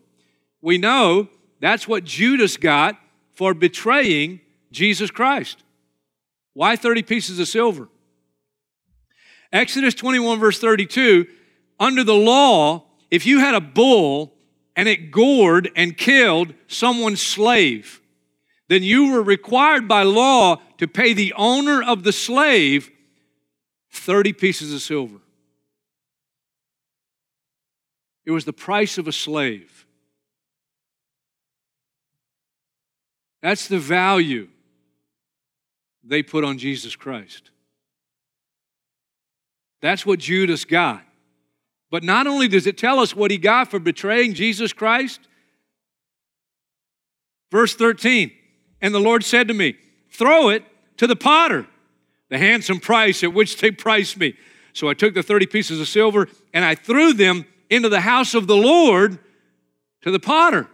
we 0.60 0.76
know 0.76 1.28
that's 1.60 1.88
what 1.88 2.04
Judas 2.04 2.58
got 2.58 3.00
for 3.32 3.54
betraying 3.54 4.42
Jesus 4.70 5.10
Christ. 5.10 5.64
Why 6.52 6.76
30 6.76 7.04
pieces 7.04 7.38
of 7.38 7.48
silver? 7.48 7.88
Exodus 9.50 9.94
21, 9.94 10.38
verse 10.38 10.58
32 10.58 11.26
under 11.80 12.04
the 12.04 12.12
law, 12.12 12.84
if 13.10 13.24
you 13.24 13.38
had 13.38 13.54
a 13.54 13.62
bull 13.62 14.34
and 14.76 14.90
it 14.90 15.10
gored 15.10 15.70
and 15.74 15.96
killed 15.96 16.52
someone's 16.66 17.22
slave, 17.22 18.02
then 18.68 18.82
you 18.82 19.12
were 19.12 19.22
required 19.22 19.88
by 19.88 20.02
law 20.02 20.60
to 20.78 20.86
pay 20.86 21.12
the 21.12 21.32
owner 21.36 21.82
of 21.82 22.04
the 22.04 22.12
slave 22.12 22.90
30 23.90 24.32
pieces 24.32 24.72
of 24.72 24.82
silver. 24.82 25.18
It 28.24 28.30
was 28.30 28.44
the 28.44 28.52
price 28.52 28.98
of 28.98 29.06
a 29.06 29.12
slave. 29.12 29.86
That's 33.42 33.68
the 33.68 33.78
value 33.78 34.48
they 36.02 36.22
put 36.22 36.44
on 36.44 36.58
Jesus 36.58 36.96
Christ. 36.96 37.50
That's 39.80 40.04
what 40.04 40.18
Judas 40.18 40.64
got. 40.64 41.02
But 41.90 42.02
not 42.02 42.26
only 42.26 42.48
does 42.48 42.66
it 42.66 42.76
tell 42.76 42.98
us 42.98 43.14
what 43.14 43.30
he 43.30 43.38
got 43.38 43.70
for 43.70 43.78
betraying 43.78 44.34
Jesus 44.34 44.72
Christ, 44.72 45.20
verse 47.52 47.74
13 47.74 48.32
and 48.80 48.94
the 48.94 49.00
Lord 49.00 49.24
said 49.24 49.48
to 49.48 49.54
me, 49.54 49.76
Throw 50.10 50.48
it 50.48 50.64
to 50.96 51.06
the 51.06 51.16
potter, 51.16 51.66
the 52.28 52.38
handsome 52.38 52.80
price 52.80 53.22
at 53.22 53.32
which 53.32 53.58
they 53.58 53.70
priced 53.70 54.18
me. 54.18 54.34
So 54.72 54.88
I 54.88 54.94
took 54.94 55.14
the 55.14 55.22
30 55.22 55.46
pieces 55.46 55.80
of 55.80 55.88
silver 55.88 56.28
and 56.52 56.64
I 56.64 56.74
threw 56.74 57.12
them 57.12 57.46
into 57.70 57.88
the 57.88 58.00
house 58.00 58.34
of 58.34 58.46
the 58.46 58.56
Lord 58.56 59.18
to 60.02 60.10
the 60.10 60.20
potter. 60.20 60.68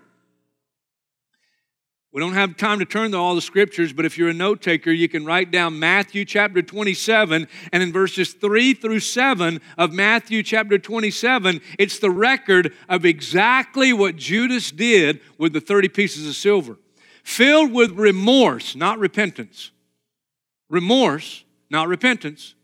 We 2.12 2.20
don't 2.20 2.34
have 2.34 2.58
time 2.58 2.78
to 2.80 2.84
turn 2.84 3.12
to 3.12 3.16
all 3.16 3.34
the 3.34 3.40
scriptures, 3.40 3.94
but 3.94 4.04
if 4.04 4.18
you're 4.18 4.28
a 4.28 4.34
note 4.34 4.60
taker, 4.60 4.90
you 4.90 5.08
can 5.08 5.24
write 5.24 5.50
down 5.50 5.78
Matthew 5.78 6.26
chapter 6.26 6.60
27, 6.60 7.48
and 7.72 7.82
in 7.82 7.90
verses 7.90 8.34
3 8.34 8.74
through 8.74 9.00
7 9.00 9.62
of 9.78 9.94
Matthew 9.94 10.42
chapter 10.42 10.78
27, 10.78 11.62
it's 11.78 11.98
the 11.98 12.10
record 12.10 12.74
of 12.86 13.06
exactly 13.06 13.94
what 13.94 14.16
Judas 14.16 14.70
did 14.70 15.22
with 15.38 15.54
the 15.54 15.60
30 15.60 15.88
pieces 15.88 16.28
of 16.28 16.36
silver 16.36 16.76
filled 17.22 17.72
with 17.72 17.92
remorse, 17.92 18.74
not 18.74 18.98
repentance. 18.98 19.70
Remorse, 20.68 21.44
not 21.70 21.88
repentance. 21.88 22.54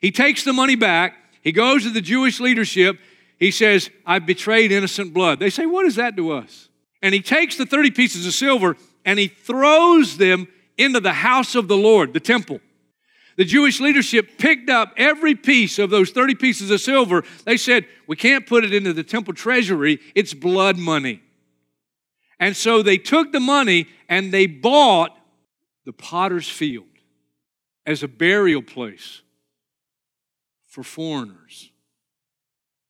He 0.00 0.10
takes 0.10 0.44
the 0.44 0.52
money 0.52 0.76
back. 0.76 1.14
He 1.42 1.52
goes 1.52 1.84
to 1.84 1.90
the 1.90 2.00
Jewish 2.00 2.40
leadership. 2.40 2.98
He 3.38 3.50
says, 3.50 3.90
I've 4.04 4.26
betrayed 4.26 4.72
innocent 4.72 5.12
blood. 5.12 5.38
They 5.38 5.50
say, 5.50 5.66
What 5.66 5.86
is 5.86 5.96
that 5.96 6.16
to 6.16 6.32
us? 6.32 6.68
And 7.02 7.14
he 7.14 7.20
takes 7.20 7.56
the 7.56 7.66
30 7.66 7.90
pieces 7.90 8.26
of 8.26 8.32
silver 8.32 8.76
and 9.04 9.18
he 9.18 9.28
throws 9.28 10.16
them 10.16 10.48
into 10.76 11.00
the 11.00 11.12
house 11.12 11.54
of 11.54 11.68
the 11.68 11.76
Lord, 11.76 12.12
the 12.12 12.20
temple. 12.20 12.60
The 13.36 13.44
Jewish 13.44 13.80
leadership 13.80 14.38
picked 14.38 14.70
up 14.70 14.94
every 14.96 15.34
piece 15.34 15.78
of 15.78 15.90
those 15.90 16.10
30 16.10 16.34
pieces 16.36 16.70
of 16.70 16.80
silver. 16.80 17.22
They 17.44 17.58
said, 17.58 17.86
We 18.06 18.16
can't 18.16 18.46
put 18.46 18.64
it 18.64 18.72
into 18.72 18.92
the 18.92 19.04
temple 19.04 19.34
treasury, 19.34 20.00
it's 20.14 20.34
blood 20.34 20.78
money. 20.78 21.22
And 22.38 22.56
so 22.56 22.82
they 22.82 22.98
took 22.98 23.32
the 23.32 23.40
money 23.40 23.86
and 24.08 24.32
they 24.32 24.46
bought 24.46 25.16
the 25.84 25.92
potter's 25.92 26.48
field 26.48 26.84
as 27.86 28.02
a 28.02 28.08
burial 28.08 28.62
place 28.62 29.22
for 30.66 30.82
foreigners. 30.82 31.70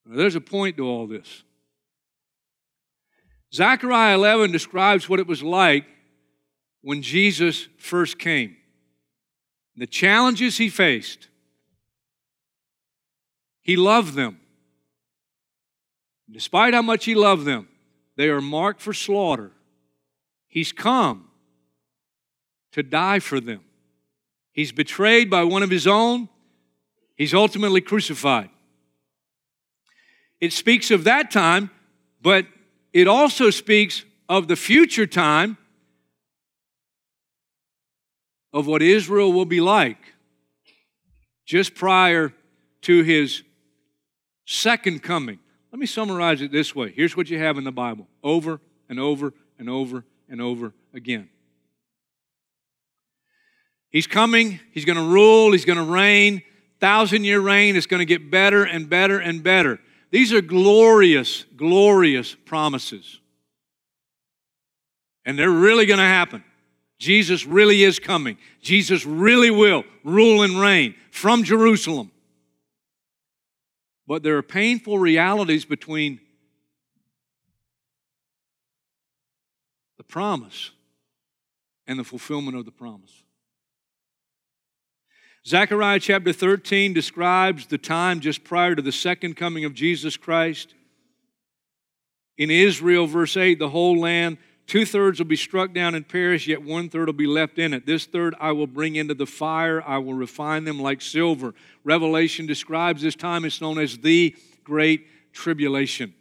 Now, 0.05 0.17
there's 0.17 0.35
a 0.35 0.41
point 0.41 0.77
to 0.79 0.87
all 0.87 1.07
this. 1.07 1.45
Zechariah 3.53 4.15
11 4.17 4.51
describes 4.51 5.09
what 5.09 5.21
it 5.21 5.27
was 5.27 5.43
like 5.43 5.85
when 6.83 7.03
Jesus 7.03 7.69
first 7.79 8.19
came, 8.19 8.57
the 9.77 9.87
challenges 9.87 10.59
he 10.59 10.69
faced. 10.69 11.29
He 13.63 13.77
loved 13.77 14.15
them. 14.15 14.41
Despite 16.31 16.75
how 16.75 16.83
much 16.83 17.05
he 17.05 17.15
loved 17.15 17.45
them, 17.45 17.69
they 18.17 18.29
are 18.29 18.41
marked 18.41 18.81
for 18.81 18.93
slaughter. 18.93 19.53
He's 20.49 20.73
come 20.73 21.29
to 22.73 22.83
die 22.83 23.19
for 23.19 23.41
them. 23.41 23.61
He's 24.53 24.73
betrayed 24.73 25.29
by 25.29 25.45
one 25.45 25.63
of 25.63 25.71
his 25.71 25.87
own. 25.87 26.29
He's 27.17 27.35
ultimately 27.35 27.81
crucified. 27.81 28.51
It 30.41 30.53
speaks 30.53 30.91
of 30.91 31.05
that 31.05 31.31
time, 31.31 31.71
but 32.23 32.47
it 32.93 33.09
also 33.09 33.51
speaks 33.51 34.05
of 34.29 34.49
the 34.49 34.57
future 34.57 35.07
time 35.07 35.57
of 38.53 38.67
what 38.67 38.83
Israel 38.83 39.33
will 39.33 39.45
be 39.45 39.61
like 39.61 39.99
just 41.45 41.75
prior 41.75 42.33
to 42.83 43.03
his 43.03 43.43
second 44.47 45.03
coming. 45.03 45.39
Let 45.73 45.81
me 45.81 45.87
summarize 45.87 46.41
it 46.43 46.53
this 46.53 46.75
way. 46.75 46.93
Here's 46.95 47.17
what 47.17 47.29
you 47.29 47.39
have 47.39 47.59
in 47.59 47.65
the 47.65 47.73
Bible 47.73 48.07
over 48.23 48.61
and 48.89 49.01
over 49.01 49.33
and 49.59 49.69
over 49.69 50.05
and 50.29 50.41
over 50.41 50.73
again. 50.95 51.29
He's 53.91 54.07
coming, 54.07 54.61
he's 54.73 54.85
going 54.85 54.99
to 54.99 55.05
rule, 55.05 55.53
he's 55.53 55.65
going 55.65 55.79
to 55.79 55.85
reign. 55.85 56.43
Thousand 56.81 57.25
year 57.25 57.41
reign 57.41 57.77
is 57.77 57.87
going 57.87 58.01
to 58.01 58.05
get 58.05 58.31
better 58.31 58.65
and 58.65 58.89
better 58.89 59.19
and 59.19 59.43
better. 59.43 59.81
These 60.11 60.33
are 60.33 60.43
glorious, 60.43 61.45
glorious 61.57 62.35
promises. 62.35 63.21
And 65.25 65.39
they're 65.39 65.51
really 65.51 65.87
going 65.87 65.99
to 65.99 66.05
happen. 66.05 66.45
Jesus 66.99 67.47
really 67.47 67.83
is 67.83 67.99
coming. 67.99 68.39
Jesus 68.61 69.05
really 69.05 69.51
will 69.51 69.85
rule 70.05 70.43
and 70.43 70.61
reign 70.61 70.95
from 71.11 71.43
Jerusalem. 71.43 72.11
But 74.07 74.23
there 74.23 74.37
are 74.37 74.43
painful 74.43 74.99
realities 74.99 75.65
between 75.65 76.21
the 79.99 80.05
promise 80.05 80.71
and 81.87 81.99
the 81.99 82.05
fulfillment 82.05 82.57
of 82.57 82.65
the 82.65 82.71
promise. 82.71 83.23
Zechariah 85.47 86.01
chapter 86.01 86.33
13 86.33 86.93
describes 86.93 87.67
the 87.67 87.79
time 87.79 88.21
just 88.21 88.43
prior 88.43 88.75
to 88.75 88.83
the 88.83 88.93
second 88.93 89.37
coming 89.37 89.65
of 89.65 89.75
Jesus 89.75 90.17
Christ. 90.17 90.75
In 92.37 92.51
Israel, 92.51 93.07
verse 93.07 93.37
8, 93.37 93.59
the 93.59 93.69
whole 93.69 93.99
land, 93.99 94.39
two 94.67 94.85
thirds 94.85 95.19
will 95.19 95.27
be 95.27 95.37
struck 95.37 95.73
down 95.73 95.95
and 95.95 96.09
perish, 96.09 96.47
yet 96.47 96.63
one 96.63 96.89
third 96.89 97.07
will 97.07 97.13
be 97.13 97.27
left 97.27 97.59
in 97.59 97.73
it. 97.73 97.87
This 97.87 98.07
third 98.07 98.35
I 98.41 98.53
will 98.53 98.67
bring 98.67 98.97
into 98.97 99.15
the 99.15 99.27
fire, 99.27 99.83
I 99.83 99.99
will 99.99 100.15
refine 100.15 100.65
them 100.65 100.81
like 100.81 101.01
silver. 101.01 101.55
Revelation 101.85 102.47
describes 102.47 103.03
this 103.03 103.15
time, 103.15 103.45
it's 103.45 103.61
known 103.61 103.79
as 103.79 103.99
the 103.99 104.35
Great 104.65 105.07
Tribulation. 105.33 106.15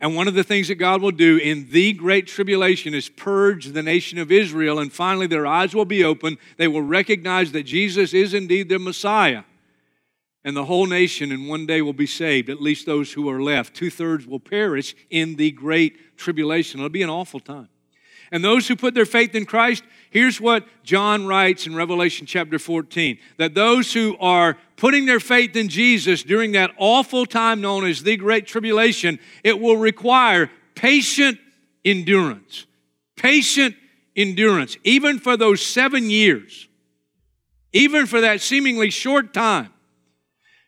And 0.00 0.14
one 0.14 0.28
of 0.28 0.34
the 0.34 0.44
things 0.44 0.68
that 0.68 0.76
God 0.76 1.02
will 1.02 1.10
do 1.10 1.38
in 1.38 1.70
the 1.70 1.92
great 1.92 2.28
tribulation 2.28 2.94
is 2.94 3.08
purge 3.08 3.66
the 3.66 3.82
nation 3.82 4.18
of 4.18 4.30
Israel, 4.30 4.78
and 4.78 4.92
finally 4.92 5.26
their 5.26 5.46
eyes 5.46 5.74
will 5.74 5.84
be 5.84 6.04
open. 6.04 6.38
They 6.56 6.68
will 6.68 6.82
recognize 6.82 7.50
that 7.52 7.64
Jesus 7.64 8.14
is 8.14 8.32
indeed 8.32 8.68
their 8.68 8.78
Messiah. 8.78 9.42
And 10.48 10.56
the 10.56 10.64
whole 10.64 10.86
nation 10.86 11.30
in 11.30 11.46
one 11.46 11.66
day 11.66 11.82
will 11.82 11.92
be 11.92 12.06
saved, 12.06 12.48
at 12.48 12.58
least 12.58 12.86
those 12.86 13.12
who 13.12 13.28
are 13.28 13.42
left. 13.42 13.74
Two 13.74 13.90
thirds 13.90 14.26
will 14.26 14.40
perish 14.40 14.96
in 15.10 15.36
the 15.36 15.50
great 15.50 16.16
tribulation. 16.16 16.80
It'll 16.80 16.88
be 16.88 17.02
an 17.02 17.10
awful 17.10 17.38
time. 17.38 17.68
And 18.32 18.42
those 18.42 18.66
who 18.66 18.74
put 18.74 18.94
their 18.94 19.04
faith 19.04 19.34
in 19.34 19.44
Christ, 19.44 19.84
here's 20.08 20.40
what 20.40 20.66
John 20.82 21.26
writes 21.26 21.66
in 21.66 21.76
Revelation 21.76 22.26
chapter 22.26 22.58
14 22.58 23.18
that 23.36 23.52
those 23.52 23.92
who 23.92 24.16
are 24.20 24.56
putting 24.76 25.04
their 25.04 25.20
faith 25.20 25.54
in 25.54 25.68
Jesus 25.68 26.22
during 26.22 26.52
that 26.52 26.70
awful 26.78 27.26
time 27.26 27.60
known 27.60 27.84
as 27.84 28.02
the 28.02 28.16
Great 28.16 28.46
Tribulation, 28.46 29.18
it 29.44 29.60
will 29.60 29.76
require 29.76 30.50
patient 30.74 31.38
endurance. 31.84 32.64
Patient 33.16 33.74
endurance, 34.16 34.78
even 34.82 35.18
for 35.18 35.36
those 35.36 35.60
seven 35.60 36.08
years, 36.08 36.68
even 37.74 38.06
for 38.06 38.22
that 38.22 38.40
seemingly 38.40 38.88
short 38.88 39.34
time. 39.34 39.74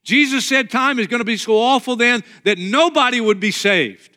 Jesus 0.03 0.47
said 0.47 0.71
time 0.71 0.99
is 0.99 1.07
going 1.07 1.21
to 1.21 1.25
be 1.25 1.37
so 1.37 1.57
awful 1.57 1.97
then 1.97 2.23
that 2.45 2.59
nobody 2.59 3.21
would 3.21 3.41
be 3.41 3.51
saved 3.51 4.17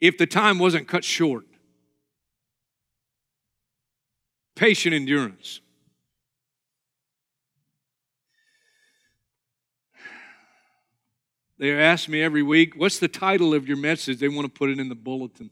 if 0.00 0.18
the 0.18 0.26
time 0.26 0.58
wasn't 0.58 0.88
cut 0.88 1.04
short 1.04 1.44
patient 4.60 4.94
endurance. 4.94 5.62
They 11.58 11.72
ask 11.72 12.10
me 12.10 12.22
every 12.22 12.42
week, 12.42 12.74
what's 12.76 12.98
the 12.98 13.08
title 13.08 13.54
of 13.54 13.66
your 13.66 13.78
message? 13.78 14.18
They 14.18 14.28
want 14.28 14.44
to 14.44 14.52
put 14.52 14.68
it 14.68 14.78
in 14.78 14.90
the 14.90 14.94
bulletin. 14.94 15.50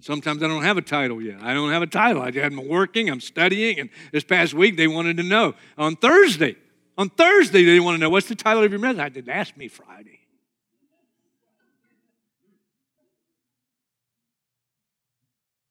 Sometimes 0.00 0.42
I 0.42 0.48
don't 0.48 0.62
have 0.62 0.78
a 0.78 0.82
title 0.82 1.20
yet. 1.20 1.40
I 1.42 1.52
don't 1.52 1.70
have 1.70 1.82
a 1.82 1.86
title. 1.86 2.22
I'm 2.22 2.66
working, 2.66 3.10
I'm 3.10 3.20
studying, 3.20 3.78
and 3.78 3.90
this 4.12 4.24
past 4.24 4.54
week 4.54 4.76
they 4.76 4.88
wanted 4.88 5.18
to 5.18 5.22
know. 5.22 5.54
On 5.76 5.94
Thursday, 5.94 6.56
on 6.96 7.10
Thursday 7.10 7.64
they 7.64 7.80
want 7.80 7.96
to 7.96 8.00
know, 8.00 8.08
what's 8.08 8.28
the 8.28 8.34
title 8.34 8.62
of 8.62 8.70
your 8.70 8.80
message? 8.80 8.98
I 8.98 9.08
didn't 9.10 9.30
ask 9.30 9.56
me 9.56 9.68
Friday. 9.68 10.20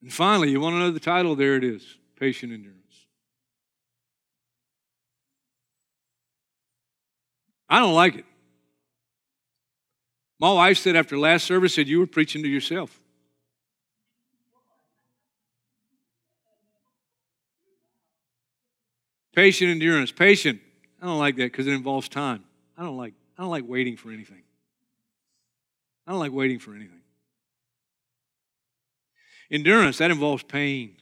And 0.01 0.13
finally, 0.13 0.51
you 0.51 0.61
want 0.61 0.75
to 0.75 0.79
know 0.79 0.91
the 0.91 0.99
title? 0.99 1.35
There 1.35 1.55
it 1.55 1.63
is 1.63 1.97
Patient 2.17 2.53
Endurance. 2.53 2.79
I 7.67 7.79
don't 7.79 7.93
like 7.93 8.15
it. 8.15 8.25
My 10.39 10.53
wife 10.53 10.77
said 10.77 10.95
after 10.95 11.17
last 11.17 11.45
service, 11.45 11.75
said, 11.75 11.87
You 11.87 11.99
were 11.99 12.07
preaching 12.07 12.43
to 12.43 12.49
yourself. 12.49 12.98
Patient 19.39 19.71
endurance. 19.71 20.11
Patient. 20.11 20.59
I 21.01 21.05
don't 21.05 21.17
like 21.17 21.37
that 21.37 21.45
because 21.45 21.65
it 21.65 21.71
involves 21.71 22.09
time. 22.09 22.43
I 22.77 22.83
don't 22.83 22.97
like 22.97 23.13
I 23.37 23.41
don't 23.41 23.51
like 23.51 23.63
waiting 23.65 23.95
for 23.95 24.11
anything. 24.11 24.41
I 26.05 26.11
don't 26.11 26.19
like 26.19 26.33
waiting 26.33 26.59
for 26.59 26.75
anything. 26.75 26.99
Endurance, 29.49 29.99
that 29.99 30.11
involves 30.11 30.43
pain. 30.43 30.97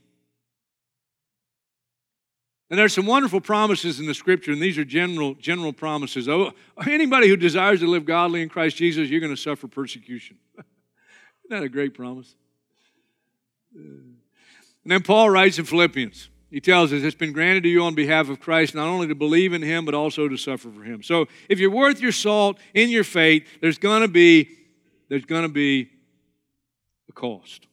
And 2.69 2.78
there's 2.78 2.93
some 2.93 3.08
wonderful 3.08 3.41
promises 3.41 4.00
in 4.00 4.06
the 4.06 4.13
scripture, 4.13 4.52
and 4.52 4.62
these 4.62 4.78
are 4.78 4.86
general, 4.86 5.34
general 5.34 5.73
promises. 5.73 6.30
Oh, 6.30 6.52
anybody 6.86 7.30
who 7.30 7.38
desires 7.38 7.80
to 7.80 7.88
live 7.88 8.06
godly 8.06 8.43
in 8.43 8.50
Christ 8.50 8.78
Jesus, 8.78 9.10
you're 9.10 9.19
going 9.19 9.36
to 9.36 9.41
suffer 9.41 9.67
persecution. 9.67 10.38
Isn't 10.58 10.67
that 11.50 11.63
a 11.63 11.69
great 11.69 11.95
promise? 11.95 12.36
And 13.73 14.19
then 14.86 15.02
Paul 15.02 15.32
writes 15.32 15.58
in 15.58 15.65
Philippians, 15.65 16.30
he 16.49 16.62
tells 16.62 16.93
us 16.93 17.03
it's 17.03 17.15
been 17.15 17.33
granted 17.33 17.63
to 17.63 17.69
you 17.69 17.83
on 17.83 17.93
behalf 17.93 18.29
of 18.29 18.39
Christ 18.39 18.73
not 18.73 18.88
only 18.88 19.07
to 19.07 19.15
believe 19.15 19.53
in 19.53 19.62
him, 19.62 19.83
but 19.86 19.93
also 19.93 20.27
to 20.27 20.38
suffer 20.38 20.69
for 20.69 20.83
him. 20.83 21.03
So 21.03 21.27
if 21.49 21.60
you're 21.60 21.71
worth 21.71 21.99
your 21.99 22.13
salt 22.13 22.57
in 22.73 22.89
your 22.89 23.03
faith, 23.03 23.45
there's 23.60 23.77
going 23.77 24.01
to 24.01 24.07
be, 24.07 24.49
there's 25.10 25.25
going 25.25 25.43
to 25.43 25.49
be 25.49 25.89
a 27.10 27.12
cost. 27.12 27.67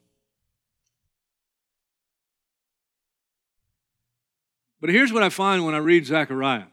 But 4.80 4.90
here's 4.90 5.12
what 5.12 5.22
I 5.22 5.28
find 5.28 5.64
when 5.64 5.74
I 5.74 5.78
read 5.78 6.04
Zechariah. 6.04 6.64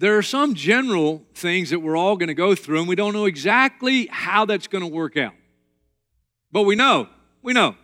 There 0.00 0.16
are 0.16 0.22
some 0.22 0.54
general 0.54 1.22
things 1.34 1.68
that 1.68 1.80
we're 1.80 1.94
all 1.94 2.16
going 2.16 2.28
to 2.28 2.34
go 2.34 2.54
through, 2.54 2.78
and 2.78 2.88
we 2.88 2.96
don't 2.96 3.12
know 3.12 3.26
exactly 3.26 4.08
how 4.10 4.46
that's 4.46 4.66
going 4.66 4.80
to 4.80 4.88
work 4.88 5.18
out. 5.18 5.34
But 6.50 6.62
we 6.62 6.74
know, 6.74 7.06
we 7.42 7.52
know 7.52 7.74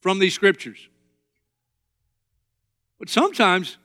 from 0.00 0.18
these 0.18 0.32
scriptures. 0.32 0.88
But 2.98 3.10
sometimes 3.10 3.76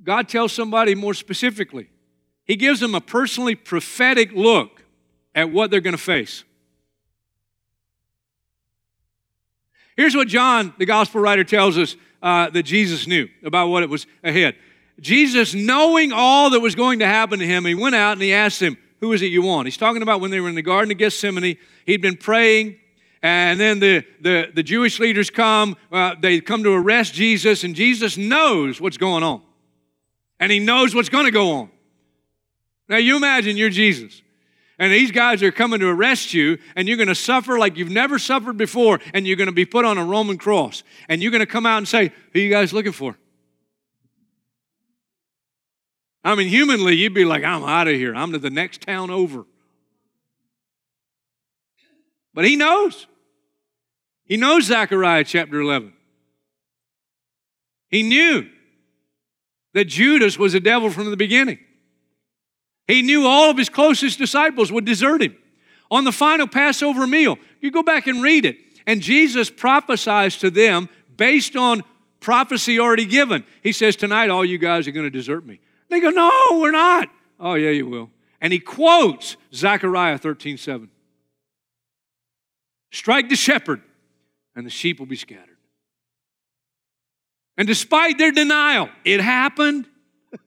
God 0.00 0.28
tells 0.28 0.52
somebody 0.52 0.94
more 0.94 1.12
specifically. 1.12 1.90
He 2.44 2.54
gives 2.54 2.78
them 2.78 2.94
a 2.94 3.00
personally 3.00 3.56
prophetic 3.56 4.30
look 4.32 4.84
at 5.34 5.50
what 5.50 5.72
they're 5.72 5.80
going 5.80 5.96
to 5.96 6.00
face. 6.00 6.44
Here's 9.96 10.14
what 10.14 10.28
John, 10.28 10.72
the 10.78 10.86
gospel 10.86 11.20
writer, 11.20 11.42
tells 11.42 11.76
us 11.76 11.96
uh, 12.22 12.48
that 12.50 12.62
Jesus 12.62 13.08
knew 13.08 13.26
about 13.44 13.70
what 13.70 13.82
it 13.82 13.90
was 13.90 14.06
ahead. 14.22 14.54
Jesus, 15.00 15.54
knowing 15.54 16.12
all 16.12 16.50
that 16.50 16.60
was 16.60 16.74
going 16.74 17.00
to 17.00 17.06
happen 17.06 17.38
to 17.38 17.46
him, 17.46 17.64
he 17.64 17.74
went 17.74 17.94
out 17.94 18.12
and 18.12 18.22
he 18.22 18.32
asked 18.32 18.60
him, 18.60 18.78
Who 19.00 19.12
is 19.12 19.22
it 19.22 19.26
you 19.26 19.42
want? 19.42 19.66
He's 19.66 19.76
talking 19.76 20.02
about 20.02 20.20
when 20.20 20.30
they 20.30 20.40
were 20.40 20.48
in 20.48 20.54
the 20.54 20.62
Garden 20.62 20.90
of 20.90 20.98
Gethsemane. 20.98 21.56
He'd 21.84 22.00
been 22.00 22.16
praying, 22.16 22.76
and 23.22 23.60
then 23.60 23.78
the, 23.80 24.04
the, 24.20 24.50
the 24.54 24.62
Jewish 24.62 24.98
leaders 24.98 25.30
come. 25.30 25.76
Uh, 25.92 26.14
they 26.20 26.40
come 26.40 26.62
to 26.62 26.72
arrest 26.72 27.12
Jesus, 27.12 27.64
and 27.64 27.74
Jesus 27.74 28.16
knows 28.16 28.80
what's 28.80 28.96
going 28.96 29.22
on. 29.22 29.42
And 30.40 30.52
he 30.52 30.58
knows 30.58 30.94
what's 30.94 31.08
going 31.08 31.24
to 31.26 31.30
go 31.30 31.52
on. 31.52 31.70
Now, 32.88 32.98
you 32.98 33.16
imagine 33.16 33.56
you're 33.56 33.70
Jesus. 33.70 34.22
And 34.78 34.92
these 34.92 35.10
guys 35.10 35.42
are 35.42 35.50
coming 35.50 35.80
to 35.80 35.88
arrest 35.88 36.34
you, 36.34 36.58
and 36.74 36.86
you're 36.86 36.98
going 36.98 37.08
to 37.08 37.14
suffer 37.14 37.58
like 37.58 37.76
you've 37.76 37.90
never 37.90 38.18
suffered 38.18 38.58
before, 38.58 39.00
and 39.14 39.26
you're 39.26 39.36
going 39.36 39.46
to 39.46 39.52
be 39.52 39.64
put 39.64 39.84
on 39.84 39.96
a 39.96 40.04
Roman 40.04 40.36
cross. 40.36 40.82
And 41.08 41.22
you're 41.22 41.30
going 41.30 41.40
to 41.40 41.46
come 41.46 41.64
out 41.64 41.78
and 41.78 41.88
say, 41.88 42.12
Who 42.32 42.38
are 42.38 42.42
you 42.42 42.50
guys 42.50 42.72
looking 42.72 42.92
for? 42.92 43.16
I 46.26 46.34
mean, 46.34 46.48
humanly, 46.48 46.96
you'd 46.96 47.14
be 47.14 47.24
like, 47.24 47.44
I'm 47.44 47.62
out 47.62 47.86
of 47.86 47.94
here. 47.94 48.12
I'm 48.12 48.32
to 48.32 48.40
the 48.40 48.50
next 48.50 48.80
town 48.80 49.10
over. 49.12 49.46
But 52.34 52.44
he 52.44 52.56
knows. 52.56 53.06
He 54.24 54.36
knows 54.36 54.64
Zechariah 54.64 55.22
chapter 55.22 55.60
11. 55.60 55.92
He 57.90 58.02
knew 58.02 58.48
that 59.72 59.84
Judas 59.84 60.36
was 60.36 60.54
a 60.54 60.58
devil 60.58 60.90
from 60.90 61.12
the 61.12 61.16
beginning. 61.16 61.60
He 62.88 63.02
knew 63.02 63.24
all 63.24 63.48
of 63.48 63.56
his 63.56 63.68
closest 63.68 64.18
disciples 64.18 64.72
would 64.72 64.84
desert 64.84 65.22
him. 65.22 65.36
On 65.92 66.02
the 66.02 66.10
final 66.10 66.48
Passover 66.48 67.06
meal, 67.06 67.38
you 67.60 67.70
go 67.70 67.84
back 67.84 68.08
and 68.08 68.20
read 68.20 68.44
it, 68.44 68.56
and 68.84 69.00
Jesus 69.00 69.48
prophesies 69.48 70.38
to 70.38 70.50
them 70.50 70.88
based 71.16 71.54
on 71.54 71.84
prophecy 72.18 72.80
already 72.80 73.04
given. 73.04 73.44
He 73.62 73.70
says, 73.70 73.94
Tonight, 73.94 74.28
all 74.28 74.44
you 74.44 74.58
guys 74.58 74.88
are 74.88 74.92
going 74.92 75.06
to 75.06 75.10
desert 75.10 75.46
me. 75.46 75.60
They 75.88 76.00
go, 76.00 76.10
No, 76.10 76.30
we're 76.52 76.70
not. 76.70 77.08
Oh, 77.38 77.54
yeah, 77.54 77.70
you 77.70 77.86
will. 77.86 78.10
And 78.40 78.52
he 78.52 78.58
quotes 78.58 79.36
Zechariah 79.52 80.18
13 80.18 80.58
7. 80.58 80.90
Strike 82.92 83.28
the 83.28 83.36
shepherd, 83.36 83.82
and 84.54 84.64
the 84.64 84.70
sheep 84.70 84.98
will 84.98 85.06
be 85.06 85.16
scattered. 85.16 85.56
And 87.56 87.66
despite 87.66 88.18
their 88.18 88.32
denial, 88.32 88.88
it 89.04 89.20
happened. 89.20 89.86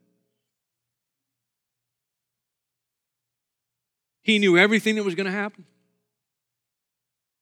he 4.22 4.40
knew 4.40 4.58
everything 4.58 4.96
that 4.96 5.04
was 5.04 5.16
going 5.16 5.26
to 5.26 5.32
happen. 5.32 5.66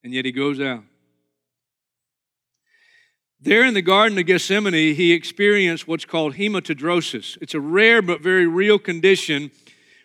And 0.03 0.13
yet 0.13 0.25
he 0.25 0.31
goes 0.31 0.61
out. 0.61 0.83
There 3.39 3.63
in 3.63 3.75
the 3.75 3.83
Garden 3.83 4.17
of 4.17 4.25
Gethsemane, 4.25 4.95
he 4.95 5.13
experienced 5.13 5.87
what's 5.87 6.05
called 6.05 6.35
hematidrosis. 6.35 7.37
It's 7.39 7.53
a 7.53 7.59
rare 7.59 8.01
but 8.01 8.21
very 8.21 8.47
real 8.47 8.79
condition 8.79 9.51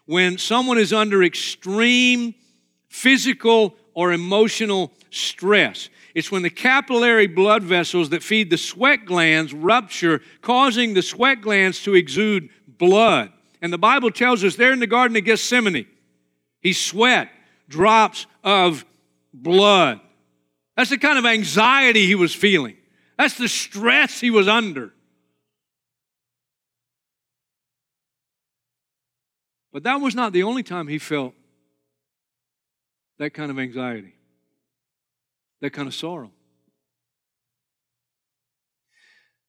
when 0.04 0.36
someone 0.36 0.76
is 0.76 0.92
under 0.92 1.22
extreme 1.22 2.34
physical 2.88 3.74
or 3.94 4.12
emotional 4.12 4.92
stress. 5.10 5.88
It's 6.14 6.30
when 6.30 6.42
the 6.42 6.50
capillary 6.50 7.26
blood 7.26 7.62
vessels 7.62 8.10
that 8.10 8.22
feed 8.22 8.50
the 8.50 8.58
sweat 8.58 9.06
glands 9.06 9.54
rupture, 9.54 10.20
causing 10.42 10.92
the 10.92 11.00
sweat 11.00 11.40
glands 11.40 11.82
to 11.84 11.94
exude 11.94 12.50
blood. 12.66 13.32
And 13.62 13.72
the 13.72 13.78
Bible 13.78 14.10
tells 14.10 14.44
us 14.44 14.56
there 14.56 14.74
in 14.74 14.80
the 14.80 14.86
Garden 14.86 15.16
of 15.16 15.24
Gethsemane, 15.24 15.86
he 16.60 16.74
sweat 16.74 17.30
drops 17.66 18.26
of 18.44 18.84
blood. 19.32 20.00
That's 20.76 20.90
the 20.90 20.98
kind 20.98 21.18
of 21.18 21.24
anxiety 21.24 22.06
he 22.06 22.14
was 22.14 22.34
feeling. 22.34 22.76
That's 23.22 23.38
the 23.38 23.46
stress 23.46 24.18
he 24.18 24.32
was 24.32 24.48
under. 24.48 24.92
But 29.72 29.84
that 29.84 30.00
was 30.00 30.16
not 30.16 30.32
the 30.32 30.42
only 30.42 30.64
time 30.64 30.88
he 30.88 30.98
felt 30.98 31.32
that 33.20 33.32
kind 33.32 33.52
of 33.52 33.60
anxiety, 33.60 34.16
that 35.60 35.70
kind 35.70 35.86
of 35.86 35.94
sorrow. 35.94 36.32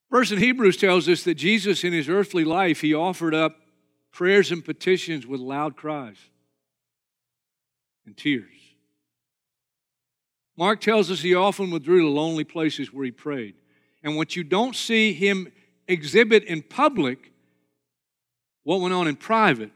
Verse 0.08 0.30
in 0.30 0.38
Hebrews 0.38 0.76
tells 0.76 1.08
us 1.08 1.24
that 1.24 1.34
Jesus, 1.34 1.82
in 1.82 1.92
his 1.92 2.08
earthly 2.08 2.44
life, 2.44 2.80
he 2.80 2.94
offered 2.94 3.34
up 3.34 3.56
prayers 4.12 4.52
and 4.52 4.64
petitions 4.64 5.26
with 5.26 5.40
loud 5.40 5.74
cries 5.74 6.18
and 8.06 8.16
tears. 8.16 8.54
Mark 10.56 10.80
tells 10.80 11.10
us 11.10 11.22
he 11.22 11.34
often 11.34 11.72
withdrew 11.72 12.02
to 12.02 12.08
lonely 12.08 12.44
places 12.44 12.92
where 12.92 13.04
he 13.04 13.10
prayed. 13.10 13.56
And 14.04 14.16
what 14.16 14.36
you 14.36 14.44
don't 14.44 14.76
see 14.76 15.14
him 15.14 15.50
exhibit 15.88 16.44
in 16.44 16.62
public, 16.62 17.32
what 18.62 18.80
went 18.80 18.92
on 18.92 19.08
in 19.08 19.16
private. 19.16 19.70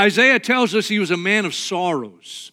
Isaiah 0.00 0.40
tells 0.40 0.74
us 0.74 0.88
he 0.88 0.98
was 0.98 1.10
a 1.10 1.16
man 1.16 1.44
of 1.44 1.54
sorrows. 1.54 2.50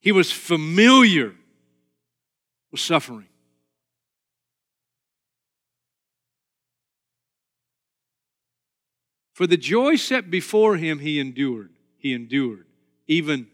He 0.00 0.12
was 0.12 0.30
familiar 0.30 1.34
with 2.70 2.80
suffering. 2.80 3.26
For 9.32 9.46
the 9.46 9.56
joy 9.56 9.96
set 9.96 10.30
before 10.30 10.76
him, 10.76 10.98
he 10.98 11.18
endured. 11.18 11.70
He 11.98 12.12
endured, 12.12 12.66
even 13.06 13.48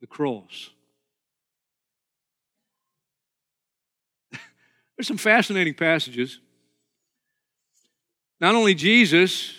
the 0.00 0.06
cross. 0.06 0.70
There's 4.96 5.06
some 5.06 5.18
fascinating 5.18 5.74
passages. 5.74 6.40
Not 8.40 8.54
only 8.54 8.74
Jesus, 8.74 9.54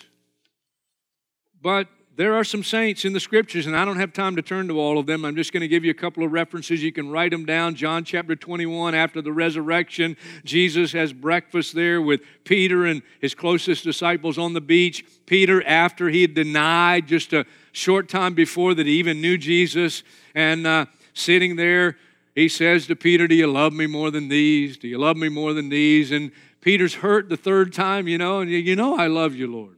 but 1.60 1.88
there 2.18 2.34
are 2.34 2.42
some 2.42 2.64
saints 2.64 3.04
in 3.04 3.12
the 3.12 3.20
scriptures, 3.20 3.66
and 3.66 3.76
I 3.76 3.84
don't 3.84 3.98
have 3.98 4.12
time 4.12 4.34
to 4.34 4.42
turn 4.42 4.66
to 4.66 4.80
all 4.80 4.98
of 4.98 5.06
them. 5.06 5.24
I'm 5.24 5.36
just 5.36 5.52
going 5.52 5.60
to 5.60 5.68
give 5.68 5.84
you 5.84 5.92
a 5.92 5.94
couple 5.94 6.24
of 6.24 6.32
references. 6.32 6.82
You 6.82 6.90
can 6.90 7.10
write 7.10 7.30
them 7.30 7.44
down. 7.44 7.76
John 7.76 8.02
chapter 8.02 8.34
21, 8.34 8.96
after 8.96 9.22
the 9.22 9.32
resurrection, 9.32 10.16
Jesus 10.44 10.90
has 10.92 11.12
breakfast 11.12 11.76
there 11.76 12.02
with 12.02 12.20
Peter 12.42 12.86
and 12.86 13.02
his 13.20 13.36
closest 13.36 13.84
disciples 13.84 14.36
on 14.36 14.52
the 14.52 14.60
beach. 14.60 15.04
Peter, 15.26 15.64
after 15.64 16.08
he 16.08 16.22
had 16.22 16.34
denied 16.34 17.06
just 17.06 17.32
a 17.32 17.46
short 17.70 18.08
time 18.08 18.34
before 18.34 18.74
that 18.74 18.86
he 18.86 18.94
even 18.94 19.20
knew 19.20 19.38
Jesus, 19.38 20.02
and 20.34 20.66
uh, 20.66 20.86
sitting 21.14 21.54
there, 21.54 21.96
he 22.38 22.48
says 22.48 22.86
to 22.86 22.94
Peter, 22.94 23.26
Do 23.26 23.34
you 23.34 23.48
love 23.48 23.72
me 23.72 23.88
more 23.88 24.12
than 24.12 24.28
these? 24.28 24.78
Do 24.78 24.86
you 24.86 24.96
love 24.96 25.16
me 25.16 25.28
more 25.28 25.52
than 25.52 25.70
these? 25.70 26.12
And 26.12 26.30
Peter's 26.60 26.94
hurt 26.94 27.28
the 27.28 27.36
third 27.36 27.72
time, 27.72 28.06
you 28.06 28.16
know, 28.16 28.38
and 28.38 28.48
you 28.48 28.76
know, 28.76 28.96
I 28.96 29.08
love 29.08 29.34
you, 29.34 29.48
Lord. 29.48 29.76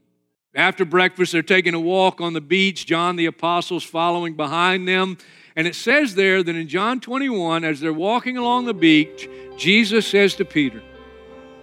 After 0.55 0.85
breakfast, 0.85 1.33
they're 1.33 1.42
taking 1.42 1.73
a 1.73 1.81
walk 1.81 2.20
on 2.20 2.35
the 2.35 2.40
beach, 2.42 2.85
John 2.85 3.16
the 3.16 3.25
apostles 3.25 3.83
following 3.83 4.35
behind 4.35 4.87
them. 4.87 5.16
And 5.57 5.66
it 5.66 5.75
says 5.75 6.16
there 6.16 6.42
that 6.42 6.55
in 6.55 6.68
John 6.68 7.01
21, 7.01 7.64
as 7.64 7.81
they're 7.81 7.94
walking 7.94 8.37
along 8.37 8.66
the 8.66 8.75
beach, 8.75 9.27
Jesus 9.57 10.07
says 10.07 10.35
to 10.35 10.44
Peter, 10.44 10.83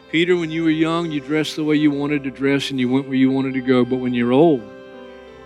Peter, 0.10 0.36
when 0.36 0.50
you 0.50 0.64
were 0.64 0.72
young, 0.72 1.12
you 1.12 1.22
dressed 1.22 1.58
the 1.58 1.64
way 1.64 1.76
you 1.76 1.92
wanted 1.92 2.24
to 2.24 2.32
dress 2.32 2.72
and 2.72 2.80
you 2.80 2.90
went 2.90 3.08
where 3.08 3.18
you 3.18 3.30
wanted 3.30 3.54
to 3.54 3.62
go. 3.62 3.86
But 3.86 3.98
when 3.98 4.16
you're 4.16 4.34
old, 4.34 4.68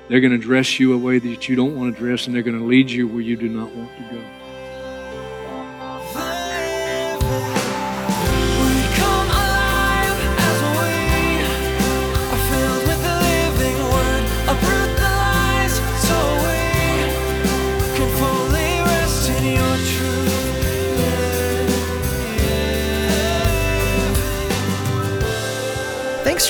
they're 0.08 0.22
going 0.22 0.32
to 0.32 0.38
dress 0.38 0.80
you 0.80 0.94
a 0.94 0.98
way 0.98 1.20
that 1.20 1.50
you 1.50 1.58
don't 1.58 1.76
want 1.76 1.94
to 1.94 2.00
dress 2.00 2.26
and 2.26 2.34
they're 2.34 2.42
going 2.42 2.58
to 2.58 2.64
lead 2.64 2.90
you 2.90 3.06
where 3.06 3.22
you 3.22 3.36
do 3.36 3.50
not 3.50 3.70
want 3.76 3.90
to 3.98 4.16
go. 4.16 4.41